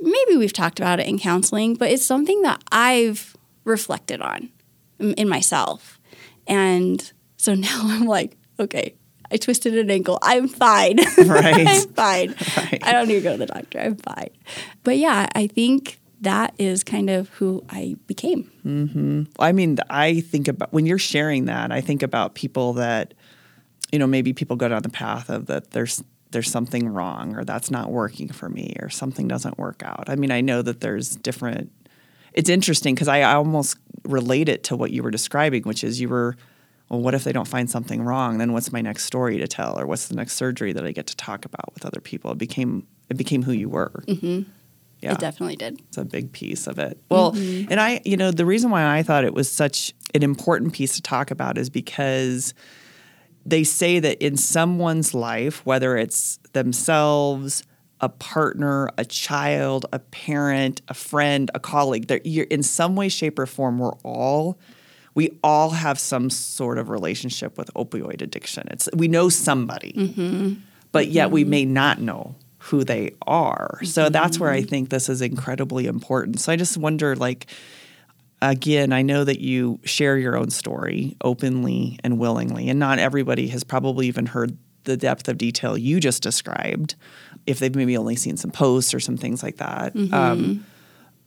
[0.00, 4.50] maybe we've talked about it in counseling, but it's something that I've reflected on
[5.00, 5.98] in in myself.
[6.46, 8.94] And so now I'm like, okay,
[9.34, 10.18] I twisted an ankle.
[10.22, 10.98] I'm fine.
[11.24, 11.66] Right.
[11.66, 12.34] I'm fine.
[12.56, 12.78] Right.
[12.82, 13.80] I don't need to go to the doctor.
[13.80, 14.30] I'm fine.
[14.82, 18.44] But yeah, I think that is kind of who I became.
[18.62, 19.22] Hmm.
[19.38, 23.14] I mean, I think about when you're sharing that, I think about people that,
[23.90, 27.44] you know, maybe people go down the path of that there's there's something wrong or
[27.44, 30.04] that's not working for me or something doesn't work out.
[30.08, 31.72] I mean, I know that there's different
[32.34, 36.00] it's interesting because I, I almost relate it to what you were describing, which is
[36.00, 36.36] you were,
[36.88, 38.38] well, what if they don't find something wrong?
[38.38, 41.06] Then what's my next story to tell, or what's the next surgery that I get
[41.08, 42.30] to talk about with other people?
[42.32, 44.04] It became it became who you were.
[44.06, 44.50] Mm-hmm.
[45.00, 45.80] Yeah, It definitely did.
[45.88, 46.98] it's a big piece of it.
[47.10, 50.72] Well, and I, you know, the reason why I thought it was such an important
[50.72, 52.54] piece to talk about is because
[53.44, 57.64] they say that in someone's life, whether it's themselves,
[58.00, 63.10] a partner, a child, a parent, a friend, a colleague, that you're in some way,
[63.10, 64.58] shape, or form, we're all
[65.14, 68.66] we all have some sort of relationship with opioid addiction.
[68.70, 70.54] It's we know somebody, mm-hmm.
[70.92, 71.50] but yet we mm-hmm.
[71.50, 73.78] may not know who they are.
[73.84, 74.12] So mm-hmm.
[74.12, 76.40] that's where I think this is incredibly important.
[76.40, 77.46] So I just wonder, like,
[78.42, 83.48] again, I know that you share your own story openly and willingly, and not everybody
[83.48, 86.94] has probably even heard the depth of detail you just described
[87.46, 89.94] if they've maybe only seen some posts or some things like that.
[90.12, 90.66] Um,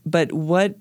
[0.05, 0.75] but what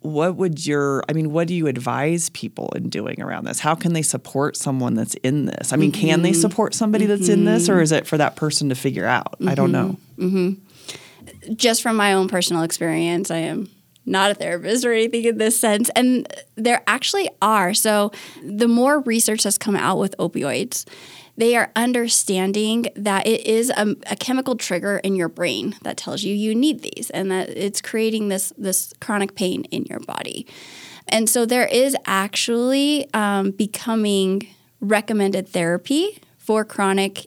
[0.00, 3.60] what would your i mean what do you advise people in doing around this?
[3.60, 5.72] How can they support someone that's in this?
[5.72, 6.40] I mean can they mm-hmm.
[6.40, 7.82] support somebody that's in this or mm-hmm.
[7.82, 9.36] is it for that person to figure out?
[9.46, 9.96] I don't know.
[10.18, 11.54] Mm-hmm.
[11.54, 13.68] Just from my own personal experience, I am
[14.06, 15.90] not a therapist or anything in this sense.
[15.96, 17.74] And there actually are.
[17.74, 20.86] So, the more research has come out with opioids,
[21.36, 26.22] they are understanding that it is a, a chemical trigger in your brain that tells
[26.22, 30.46] you you need these and that it's creating this, this chronic pain in your body.
[31.08, 34.42] And so, there is actually um, becoming
[34.80, 37.26] recommended therapy for chronic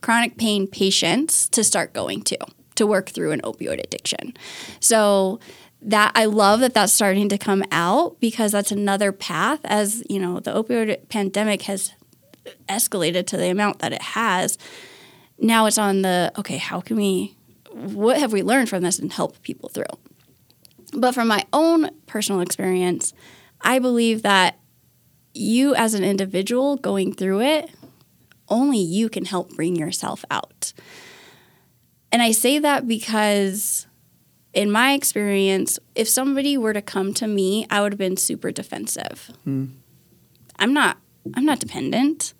[0.00, 2.38] chronic pain patients to start going to
[2.74, 4.34] to work through an opioid addiction.
[4.80, 5.40] So
[5.80, 10.20] that I love that that's starting to come out because that's another path as, you
[10.20, 11.92] know, the opioid pandemic has
[12.68, 14.58] escalated to the amount that it has.
[15.38, 17.36] Now it's on the okay, how can we
[17.70, 19.84] what have we learned from this and help people through?
[20.94, 23.14] But from my own personal experience,
[23.60, 24.58] I believe that
[25.34, 27.70] you as an individual going through it
[28.52, 30.72] only you can help bring yourself out.
[32.12, 33.86] And I say that because,
[34.52, 38.52] in my experience, if somebody were to come to me, I would have been super
[38.52, 39.30] defensive.
[39.44, 39.66] Hmm.
[40.58, 40.98] I'm not
[41.34, 42.34] I'm not dependent.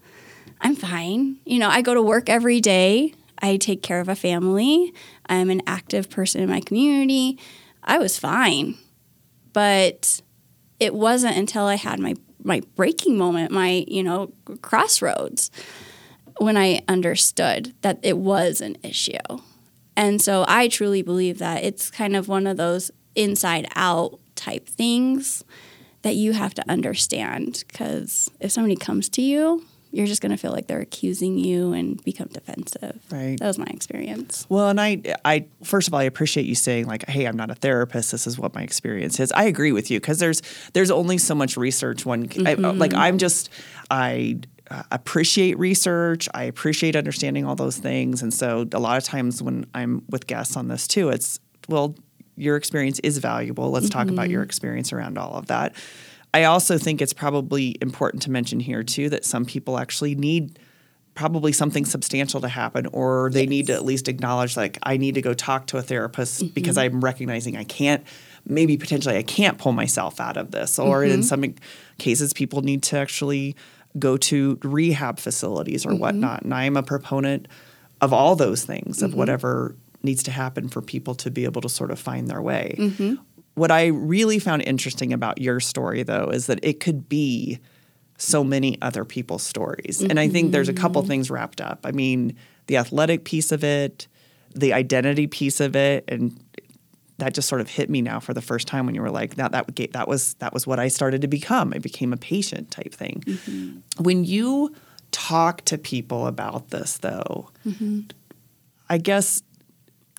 [0.61, 1.39] I'm fine.
[1.45, 3.15] You know, I go to work every day.
[3.39, 4.93] I take care of a family.
[5.27, 7.39] I'm an active person in my community.
[7.83, 8.77] I was fine.
[9.53, 10.23] But
[10.79, 12.15] it wasn't until I had my
[12.45, 15.51] my breaking moment, my, you know, crossroads
[16.39, 19.19] when I understood that it was an issue.
[19.97, 24.67] And so I truly believe that it's kind of one of those inside out type
[24.67, 25.45] things
[26.03, 30.39] that you have to understand because if somebody comes to you, you're just going to
[30.39, 32.99] feel like they're accusing you and become defensive.
[33.11, 33.39] Right.
[33.39, 34.47] That was my experience.
[34.49, 37.51] Well, and I, I first of all, I appreciate you saying like, "Hey, I'm not
[37.51, 38.11] a therapist.
[38.11, 40.41] This is what my experience is." I agree with you because there's
[40.73, 42.27] there's only so much research one.
[42.27, 42.65] Mm-hmm.
[42.65, 43.51] I, like, I'm just
[43.91, 44.39] I
[44.71, 46.27] uh, appreciate research.
[46.33, 50.27] I appreciate understanding all those things, and so a lot of times when I'm with
[50.27, 51.39] guests on this too, it's
[51.69, 51.95] well,
[52.37, 53.71] your experience is valuable.
[53.71, 53.99] Let's mm-hmm.
[53.99, 54.49] talk about your mm-hmm.
[54.49, 55.75] experience around all of that.
[56.35, 60.59] I also think it's probably important to mention here too that some people actually need
[61.15, 63.51] probably something substantial to happen or they yes.
[63.51, 66.55] need to at least acknowledge like I need to go talk to a therapist mm-hmm.
[66.55, 68.07] because I'm recognizing I can't
[68.47, 71.13] maybe potentially I can't pull myself out of this or mm-hmm.
[71.13, 71.45] in some
[71.99, 73.57] cases people need to actually
[73.99, 76.01] go to rehab facilities or mm-hmm.
[76.01, 77.47] whatnot and I am a proponent
[78.01, 79.19] of all those things of mm-hmm.
[79.19, 82.75] whatever needs to happen for people to be able to sort of find their way.
[82.79, 83.15] Mm-hmm.
[83.55, 87.59] What I really found interesting about your story, though, is that it could be
[88.17, 89.99] so many other people's stories.
[89.99, 90.11] Mm-hmm.
[90.11, 91.09] And I think there's a couple mm-hmm.
[91.09, 91.81] things wrapped up.
[91.85, 92.37] I mean,
[92.67, 94.07] the athletic piece of it,
[94.55, 96.39] the identity piece of it, and
[97.19, 99.37] that just sort of hit me now for the first time when you were like
[99.37, 101.73] that that that was that was what I started to become.
[101.75, 103.23] I became a patient type thing.
[103.27, 104.03] Mm-hmm.
[104.03, 104.75] When you
[105.11, 108.01] talk to people about this though, mm-hmm.
[108.89, 109.43] I guess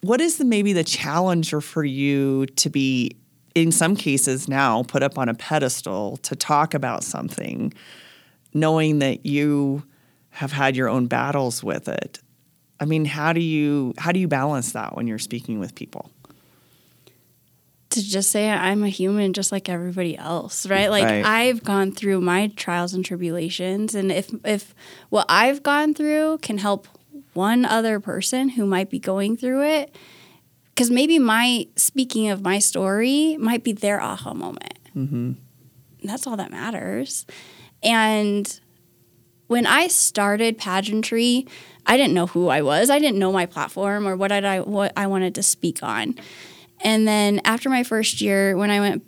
[0.04, 3.16] what is the, maybe the challenge for you to be
[3.56, 7.74] in some cases now put up on a pedestal to talk about something,
[8.54, 9.84] knowing that you
[10.32, 12.20] have had your own battles with it.
[12.80, 16.12] I mean, how do you how do you balance that when you're speaking with people?
[17.92, 20.90] To just say I'm a human just like everybody else, right?
[20.90, 21.24] Like right.
[21.24, 24.76] I've gone through my trials and tribulations and if if
[25.10, 26.88] what I've gone through can help
[27.34, 29.96] one other person who might be going through it,
[30.74, 34.80] because maybe my speaking of my story might be their aha moment.
[34.96, 35.34] Mm-hmm.
[36.04, 37.26] That's all that matters.
[37.82, 38.60] And
[39.48, 41.48] when I started pageantry,
[41.86, 42.90] I didn't know who I was.
[42.90, 46.16] I didn't know my platform or what I what I wanted to speak on.
[46.82, 49.06] And then after my first year, when I went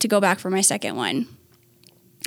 [0.00, 1.26] to go back for my second one,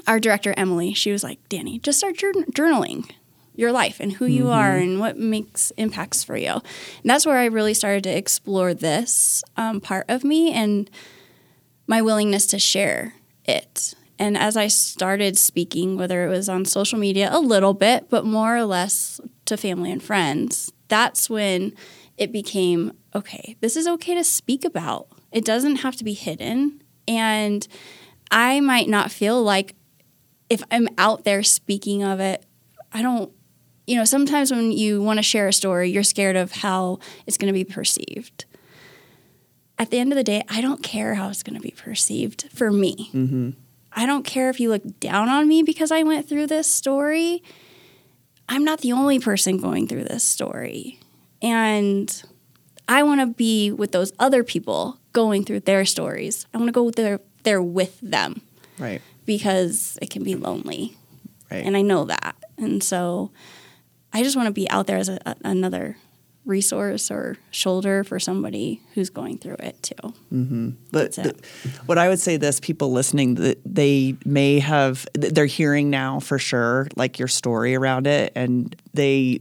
[0.08, 3.10] our director Emily, she was like, "Dani, just start journaling
[3.56, 4.54] your life and who you mm-hmm.
[4.54, 6.52] are and what makes impacts for you.
[6.52, 6.62] And
[7.04, 10.90] that's where I really started to explore this um, part of me and
[11.88, 13.14] my willingness to share
[13.46, 13.94] it.
[14.18, 18.26] And as I started speaking, whether it was on social media a little bit, but
[18.26, 21.74] more or less to family and friends, that's when
[22.18, 25.08] it became okay, this is okay to speak about.
[25.32, 26.82] It doesn't have to be hidden.
[27.08, 27.68] And
[28.30, 29.76] I might not feel like
[30.50, 32.46] if I'm out there speaking of it,
[32.94, 33.32] I don't
[33.88, 37.38] you know, sometimes when you want to share a story, you're scared of how it's
[37.38, 38.46] going to be perceived.
[39.78, 42.50] At the end of the day, I don't care how it's going to be perceived
[42.54, 43.10] for me.
[43.14, 43.50] Mm-hmm.
[43.94, 47.44] I don't care if you look down on me because I went through this story.
[48.48, 51.00] I'm not the only person going through this story.
[51.42, 52.24] And
[52.88, 56.46] I want to be with those other people going through their stories.
[56.54, 58.42] I want to go there, there with them.
[58.78, 59.02] Right.
[59.26, 60.96] Because it can be lonely.
[61.50, 61.66] Right.
[61.66, 62.36] And I know that.
[62.58, 63.32] And so
[64.14, 65.98] I just want to be out there as a, a, another
[66.46, 70.14] resource or shoulder for somebody who's going through it too.
[70.34, 70.70] Mm-hmm.
[70.92, 71.36] But the,
[71.86, 76.40] what I would say this people listening that they may have they're hearing now for
[76.40, 79.40] sure like your story around it and they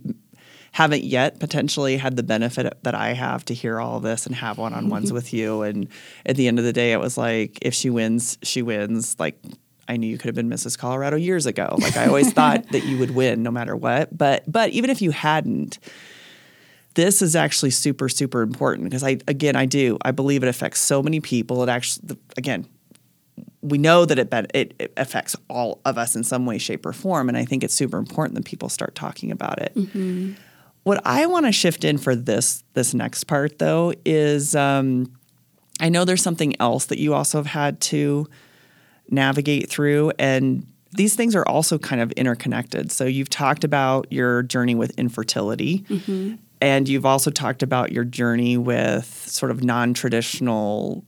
[0.72, 4.59] haven't yet potentially had the benefit that I have to hear all this and have
[4.59, 5.14] one-on-ones mm-hmm.
[5.14, 5.88] with you and
[6.26, 9.42] at the end of the day it was like if she wins she wins like
[9.90, 10.79] I knew you could have been Mrs.
[10.79, 11.76] Colorado years ago.
[11.79, 14.17] Like I always thought that you would win no matter what.
[14.17, 15.81] But but even if you hadn't,
[16.94, 20.81] this is actually super super important because I again I do I believe it affects
[20.81, 21.62] so many people.
[21.65, 22.67] It actually again
[23.62, 26.92] we know that it, it, it affects all of us in some way, shape, or
[26.92, 29.75] form, and I think it's super important that people start talking about it.
[29.75, 30.33] Mm-hmm.
[30.85, 35.12] What I want to shift in for this this next part though is um,
[35.81, 38.29] I know there's something else that you also have had to
[39.11, 40.13] navigate through.
[40.19, 42.90] And these things are also kind of interconnected.
[42.90, 45.81] So you've talked about your journey with infertility.
[45.81, 46.37] Mm-hmm.
[46.61, 51.04] And you've also talked about your journey with sort of non traditional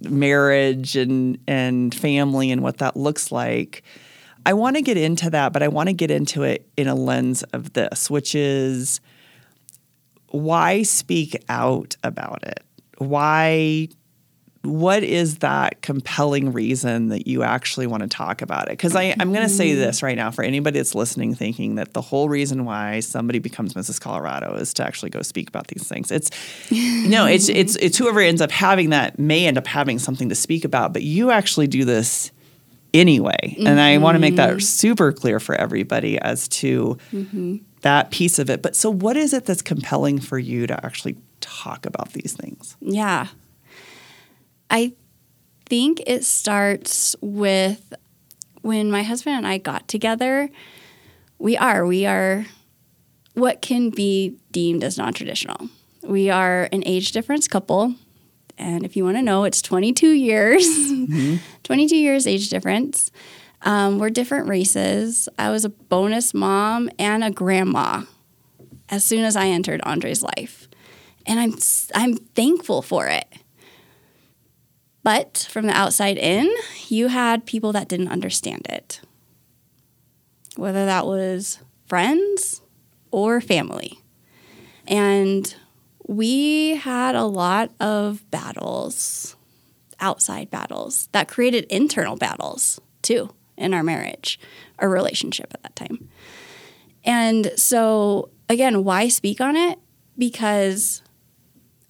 [0.00, 3.82] marriage and, and family and what that looks like.
[4.44, 6.94] I want to get into that, but I want to get into it in a
[6.94, 9.00] lens of this, which is
[10.28, 12.62] why speak out about it?
[12.98, 13.88] Why
[14.66, 18.70] what is that compelling reason that you actually want to talk about it?
[18.70, 22.00] Because I'm going to say this right now for anybody that's listening, thinking that the
[22.00, 24.00] whole reason why somebody becomes Mrs.
[24.00, 26.10] Colorado is to actually go speak about these things.
[26.10, 26.30] It's
[26.70, 30.34] no, it's it's it's whoever ends up having that may end up having something to
[30.34, 32.32] speak about, but you actually do this
[32.94, 33.66] anyway, mm-hmm.
[33.66, 37.56] and I want to make that super clear for everybody as to mm-hmm.
[37.82, 38.62] that piece of it.
[38.62, 42.76] But so, what is it that's compelling for you to actually talk about these things?
[42.80, 43.28] Yeah.
[44.70, 44.94] I
[45.66, 47.92] think it starts with
[48.62, 50.48] when my husband and I got together.
[51.38, 52.46] We are, we are
[53.34, 55.68] what can be deemed as non traditional.
[56.02, 57.94] We are an age difference couple.
[58.58, 61.36] And if you want to know, it's 22 years, mm-hmm.
[61.62, 63.10] 22 years age difference.
[63.62, 65.28] Um, we're different races.
[65.38, 68.04] I was a bonus mom and a grandma
[68.88, 70.68] as soon as I entered Andre's life.
[71.26, 71.54] And I'm,
[71.94, 73.26] I'm thankful for it
[75.06, 76.52] but from the outside in,
[76.88, 79.00] you had people that didn't understand it,
[80.56, 82.60] whether that was friends
[83.12, 84.00] or family.
[84.84, 85.54] And
[86.08, 89.36] we had a lot of battles,
[90.00, 94.40] outside battles, that created internal battles too in our marriage,
[94.80, 96.08] our relationship at that time.
[97.04, 99.78] And so, again, why speak on it?
[100.18, 101.02] Because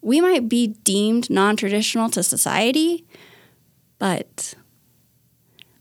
[0.07, 3.05] we might be deemed non traditional to society,
[3.99, 4.55] but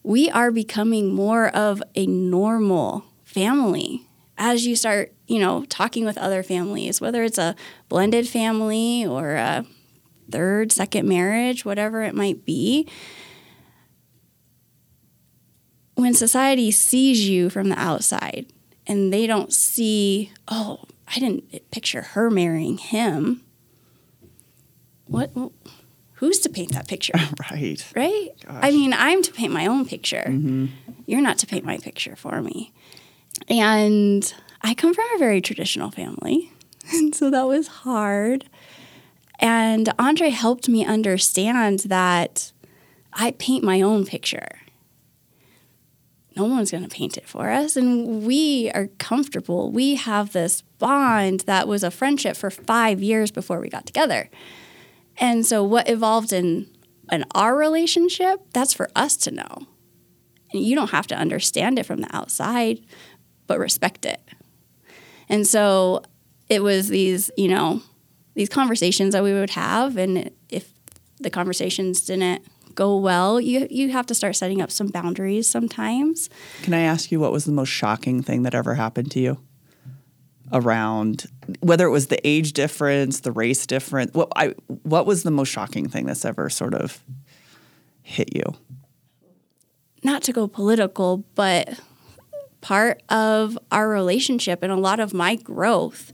[0.02, 6.18] we are becoming more of a normal family as you start, you know, talking with
[6.18, 7.56] other families, whether it's a
[7.88, 9.64] blended family or a
[10.32, 12.90] third, second marriage, whatever it might be.
[15.94, 18.48] When society sees you from the outside
[18.88, 23.45] and they don't see, oh, I didn't picture her marrying him
[25.08, 25.32] what,
[26.14, 27.14] who's to paint that picture?
[27.52, 27.86] right.
[27.96, 28.30] Right?
[28.46, 28.60] Gosh.
[28.64, 30.26] I mean, I'm to paint my own picture.
[30.28, 30.68] Mm-hmm.
[31.06, 32.74] You're not to paint my picture for me.
[33.48, 36.52] And I come from a very traditional family.
[36.94, 38.46] And so that was hard.
[39.40, 42.52] And Andre helped me understand that
[43.12, 44.60] I paint my own picture.
[46.36, 47.76] No one's going to paint it for us.
[47.76, 49.72] And we are comfortable.
[49.72, 54.30] We have this bond that was a friendship for five years before we got together.
[55.18, 56.68] And so what evolved in
[57.12, 59.68] in our relationship, that's for us to know.
[60.52, 62.80] And you don't have to understand it from the outside,
[63.48, 64.22] but respect it.
[65.30, 66.04] And so
[66.50, 67.82] it was these, you know,
[68.36, 70.72] these conversations that we would have and if
[71.20, 72.46] the conversations didn't
[72.76, 76.30] go well, you you have to start setting up some boundaries sometimes.
[76.64, 79.38] Can I ask you what was the most shocking thing that ever happened to you?
[80.52, 81.26] Around
[81.60, 84.14] whether it was the age difference, the race difference.
[84.14, 87.02] What I what was the most shocking thing that's ever sort of
[88.02, 88.44] hit you?
[90.04, 91.80] Not to go political, but
[92.62, 96.14] part of our relationship and a lot of my growth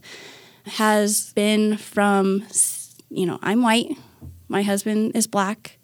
[0.64, 2.44] has been from
[3.12, 3.96] you know, I'm white,
[4.48, 5.78] my husband is black,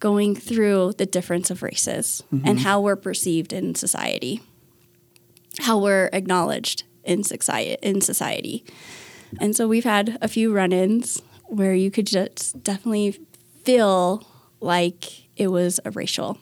[0.00, 2.46] going through the difference of races mm-hmm.
[2.46, 4.42] and how we're perceived in society,
[5.60, 8.64] how we're acknowledged in society in society.
[9.40, 13.18] And so we've had a few run-ins where you could just definitely
[13.64, 14.26] feel
[14.60, 16.38] like it was a racial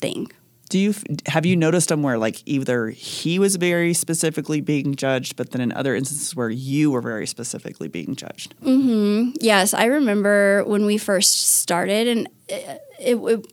[0.00, 0.30] thing.
[0.68, 0.94] Do you
[1.26, 5.60] have you noticed them where like either he was very specifically being judged, but then
[5.60, 8.54] in other instances where you were very specifically being judged?
[8.62, 9.32] Mm-hmm.
[9.38, 13.52] Yes, I remember when we first started, and it, it, it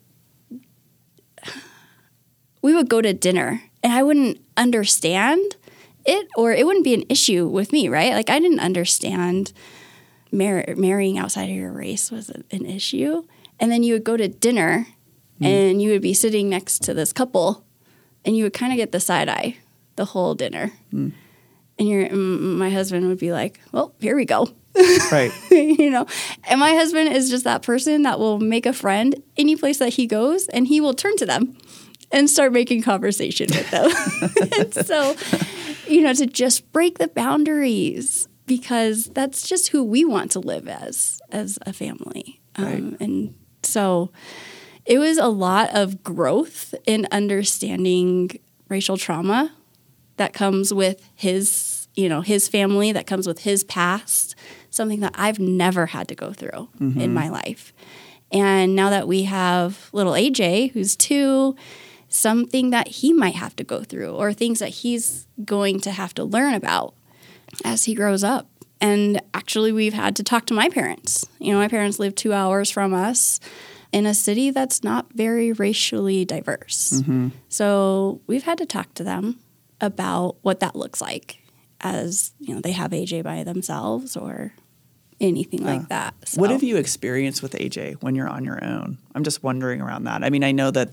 [2.62, 5.58] we would go to dinner, and I wouldn't understand
[6.06, 8.14] it or it wouldn't be an issue with me, right?
[8.14, 9.54] Like I didn't understand
[10.32, 13.26] mar- marrying outside of your race was an issue.
[13.60, 14.88] And then you would go to dinner
[15.42, 15.46] mm.
[15.46, 17.66] and you would be sitting next to this couple
[18.26, 19.58] and you would kind of get the side eye
[19.96, 20.72] the whole dinner.
[20.94, 21.14] Mm.
[21.78, 24.50] And your my husband would be like, "Well, here we go."
[25.12, 25.32] Right.
[25.52, 26.06] you know,
[26.50, 29.94] and my husband is just that person that will make a friend any place that
[29.94, 31.58] he goes and he will turn to them
[32.12, 33.92] and start making conversation with them.
[34.60, 35.16] and so,
[35.90, 40.68] you know, to just break the boundaries because that's just who we want to live
[40.68, 42.42] as as a family.
[42.56, 43.02] Um, right.
[43.02, 44.12] And so
[44.86, 48.32] it was a lot of growth in understanding
[48.70, 49.54] racial trauma
[50.18, 54.36] that comes with his, you know, his family, that comes with his past,
[54.70, 57.00] something that I've never had to go through mm-hmm.
[57.00, 57.74] in my life.
[58.32, 61.56] And now that we have little AJ, who's two,
[62.10, 66.14] something that he might have to go through or things that he's going to have
[66.16, 66.94] to learn about
[67.64, 68.48] as he grows up.
[68.82, 71.26] And actually, we've had to talk to my parents.
[71.40, 73.40] You know, my parents live two hours from us
[73.92, 77.02] in a city that's not very racially diverse.
[77.02, 77.30] Mm-hmm.
[77.50, 79.40] So we've had to talk to them
[79.82, 81.40] about what that looks like
[81.82, 84.54] as, you know, they have AJ by themselves or
[85.20, 85.74] anything yeah.
[85.74, 86.14] like that.
[86.26, 86.42] So.
[86.42, 88.98] What have you experienced with AJ when you're on your own?
[89.16, 90.24] I'm just wondering around that.
[90.24, 90.90] I mean, I know that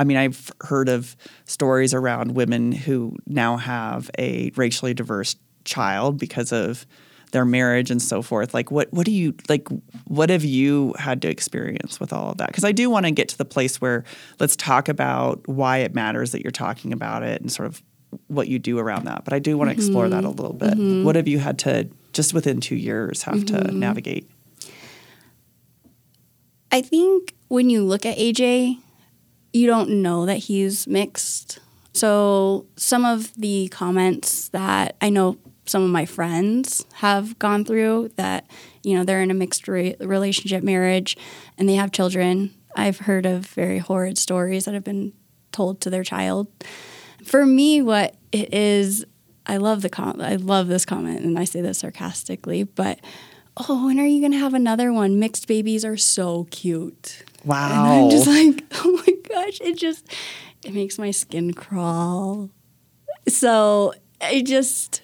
[0.00, 6.18] I mean, I've heard of stories around women who now have a racially diverse child
[6.18, 6.86] because of
[7.32, 8.54] their marriage and so forth.
[8.54, 9.68] Like, what what do you like?
[10.06, 12.46] What have you had to experience with all of that?
[12.46, 14.04] Because I do want to get to the place where
[14.38, 17.82] let's talk about why it matters that you're talking about it and sort of
[18.28, 19.24] what you do around that.
[19.24, 19.82] But I do want to mm-hmm.
[19.82, 20.36] explore that a mm-hmm.
[20.36, 20.70] little bit.
[20.70, 21.04] Mm-hmm.
[21.04, 23.66] What have you had to just within two years have mm-hmm.
[23.66, 24.30] to navigate?
[26.72, 28.78] I think when you look at AJ,
[29.52, 31.58] you don't know that he's mixed.
[31.92, 38.10] So some of the comments that I know some of my friends have gone through
[38.16, 38.46] that,
[38.82, 41.16] you know, they're in a mixed re- relationship marriage
[41.56, 42.54] and they have children.
[42.76, 45.12] I've heard of very horrid stories that have been
[45.52, 46.48] told to their child.
[47.24, 49.04] For me, what it is,
[49.46, 53.00] I love the com- I love this comment, and I say this sarcastically, but
[53.56, 55.18] oh, when are you going to have another one?
[55.18, 57.24] Mixed babies are so cute.
[57.44, 57.68] Wow.
[57.70, 60.06] And I'm just like, oh my gosh, it just
[60.64, 62.50] it makes my skin crawl.
[63.28, 65.02] So I just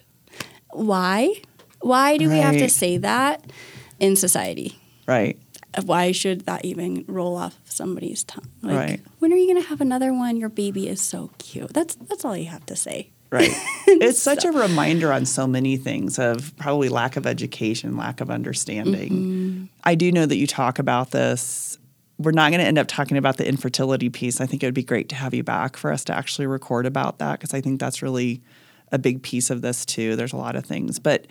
[0.73, 1.43] why?
[1.81, 2.35] Why do right.
[2.35, 3.51] we have to say that
[3.99, 4.79] in society?
[5.07, 5.39] Right.
[5.85, 8.49] Why should that even roll off somebody's tongue?
[8.63, 9.01] Like, right.
[9.19, 10.37] When are you going to have another one?
[10.37, 11.73] Your baby is so cute.
[11.75, 13.11] That's that's all you have to say.
[13.31, 13.51] Right.
[13.87, 18.31] it's such a reminder on so many things of probably lack of education, lack of
[18.31, 19.11] understanding.
[19.11, 19.65] Mm-hmm.
[19.85, 21.79] I do know that you talk about this
[22.19, 24.41] we're not going to end up talking about the infertility piece.
[24.41, 26.87] I think it would be great to have you back for us to actually record
[26.87, 28.43] about that because I think that's really
[28.91, 30.17] a big piece of this too.
[30.17, 30.99] There's a lot of things.
[30.99, 31.27] But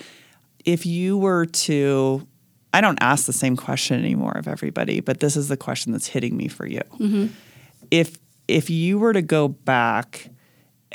[0.64, 2.28] if you were to,
[2.74, 6.08] I don't ask the same question anymore of everybody, but this is the question that's
[6.08, 6.82] hitting me for you.
[7.00, 7.28] Mm-hmm.
[7.92, 8.18] If
[8.48, 10.30] if you were to go back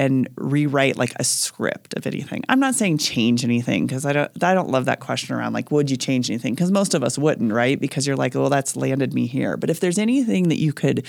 [0.01, 2.43] and rewrite like a script of anything.
[2.49, 5.71] I'm not saying change anything because I don't I don't love that question around like
[5.71, 7.79] would you change anything because most of us wouldn't, right?
[7.79, 11.07] Because you're like, "Oh, that's landed me here." But if there's anything that you could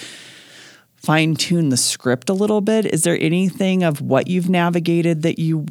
[0.98, 5.40] fine tune the script a little bit, is there anything of what you've navigated that
[5.40, 5.66] you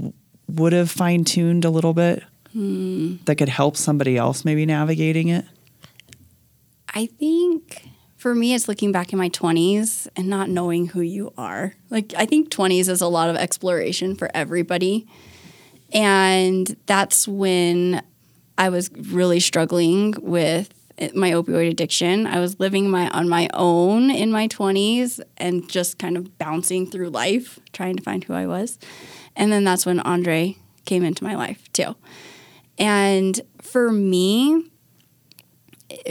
[0.49, 3.17] would have fine tuned a little bit hmm.
[3.27, 5.45] that could help somebody else maybe navigating it?
[6.95, 7.90] I think
[8.21, 11.73] for me, it's looking back in my 20s and not knowing who you are.
[11.89, 15.07] Like, I think 20s is a lot of exploration for everybody.
[15.91, 18.03] And that's when
[18.59, 20.69] I was really struggling with
[21.15, 22.27] my opioid addiction.
[22.27, 26.91] I was living my on my own in my 20s and just kind of bouncing
[26.91, 28.79] through life, trying to find who I was.
[29.35, 31.97] And then that's when Andre came into my life, too.
[32.77, 34.71] And for me,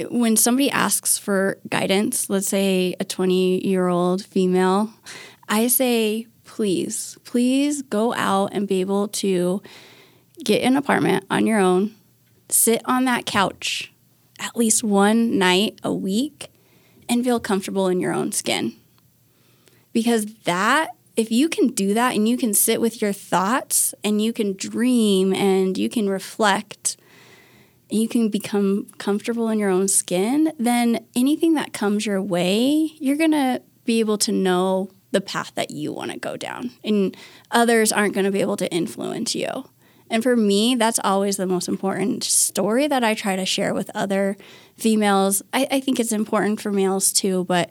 [0.09, 4.91] when somebody asks for guidance, let's say a 20 year old female,
[5.47, 9.61] I say, please, please go out and be able to
[10.43, 11.95] get an apartment on your own,
[12.49, 13.91] sit on that couch
[14.39, 16.47] at least one night a week,
[17.07, 18.73] and feel comfortable in your own skin.
[19.91, 24.21] Because that, if you can do that and you can sit with your thoughts and
[24.21, 26.95] you can dream and you can reflect
[27.89, 33.17] you can become comfortable in your own skin, then anything that comes your way, you're
[33.17, 36.71] going to be able to know the path that you want to go down.
[36.83, 37.17] And
[37.51, 39.69] others aren't going to be able to influence you.
[40.09, 43.91] And for me, that's always the most important story that I try to share with
[43.93, 44.37] other
[44.75, 45.41] females.
[45.53, 47.69] I, I think it's important for males too, but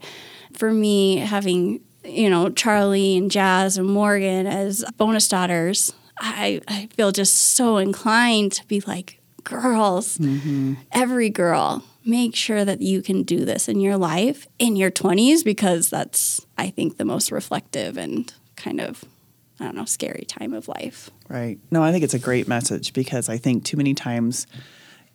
[0.52, 6.88] for me, having, you know, Charlie and Jazz and Morgan as bonus daughters, I, I
[6.94, 10.74] feel just so inclined to be like, girls, mm-hmm.
[10.92, 15.44] every girl, make sure that you can do this in your life in your 20s
[15.44, 19.05] because that's, I think, the most reflective and kind of,
[19.59, 21.11] I don't know, scary time of life.
[21.28, 21.59] Right.
[21.70, 24.46] No, I think it's a great message because I think too many times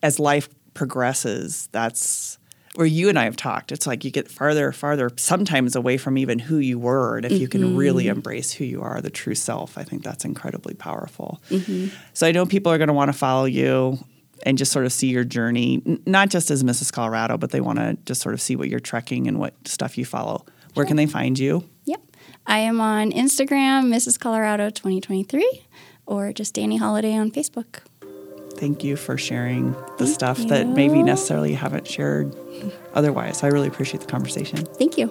[0.01, 2.38] as life progresses, that's
[2.75, 3.71] where you and I have talked.
[3.71, 7.17] It's like you get farther, farther, sometimes away from even who you were.
[7.17, 7.41] And if mm-hmm.
[7.41, 7.77] you can mm-hmm.
[7.77, 11.39] really embrace who you are, the true self, I think that's incredibly powerful.
[11.51, 11.95] Mm-hmm.
[12.13, 13.99] So I know people are going to want to follow you
[14.43, 16.91] and just sort of see your journey, not just as Mrs.
[16.91, 19.97] Colorado, but they want to just sort of see what you're trekking and what stuff
[19.97, 20.45] you follow.
[20.73, 20.87] Where sure.
[20.87, 21.67] can they find you?
[21.85, 22.01] Yep.
[22.45, 24.19] I am on Instagram, Mrs.
[24.19, 25.65] Colorado 2023,
[26.05, 27.79] or just Dani Holliday on Facebook.
[28.57, 30.45] Thank you for sharing the Thank stuff you.
[30.47, 32.35] that maybe necessarily you haven't shared
[32.93, 33.43] otherwise.
[33.43, 34.57] I really appreciate the conversation.
[34.57, 35.09] Thank you.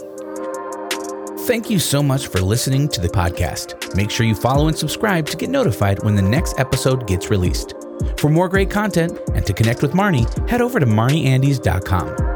[1.47, 3.97] Thank you so much for listening to the podcast.
[3.97, 7.75] Make sure you follow and subscribe to get notified when the next episode gets released.
[8.19, 12.32] For more great content and to connect with Marney, head over to marneyandes.com.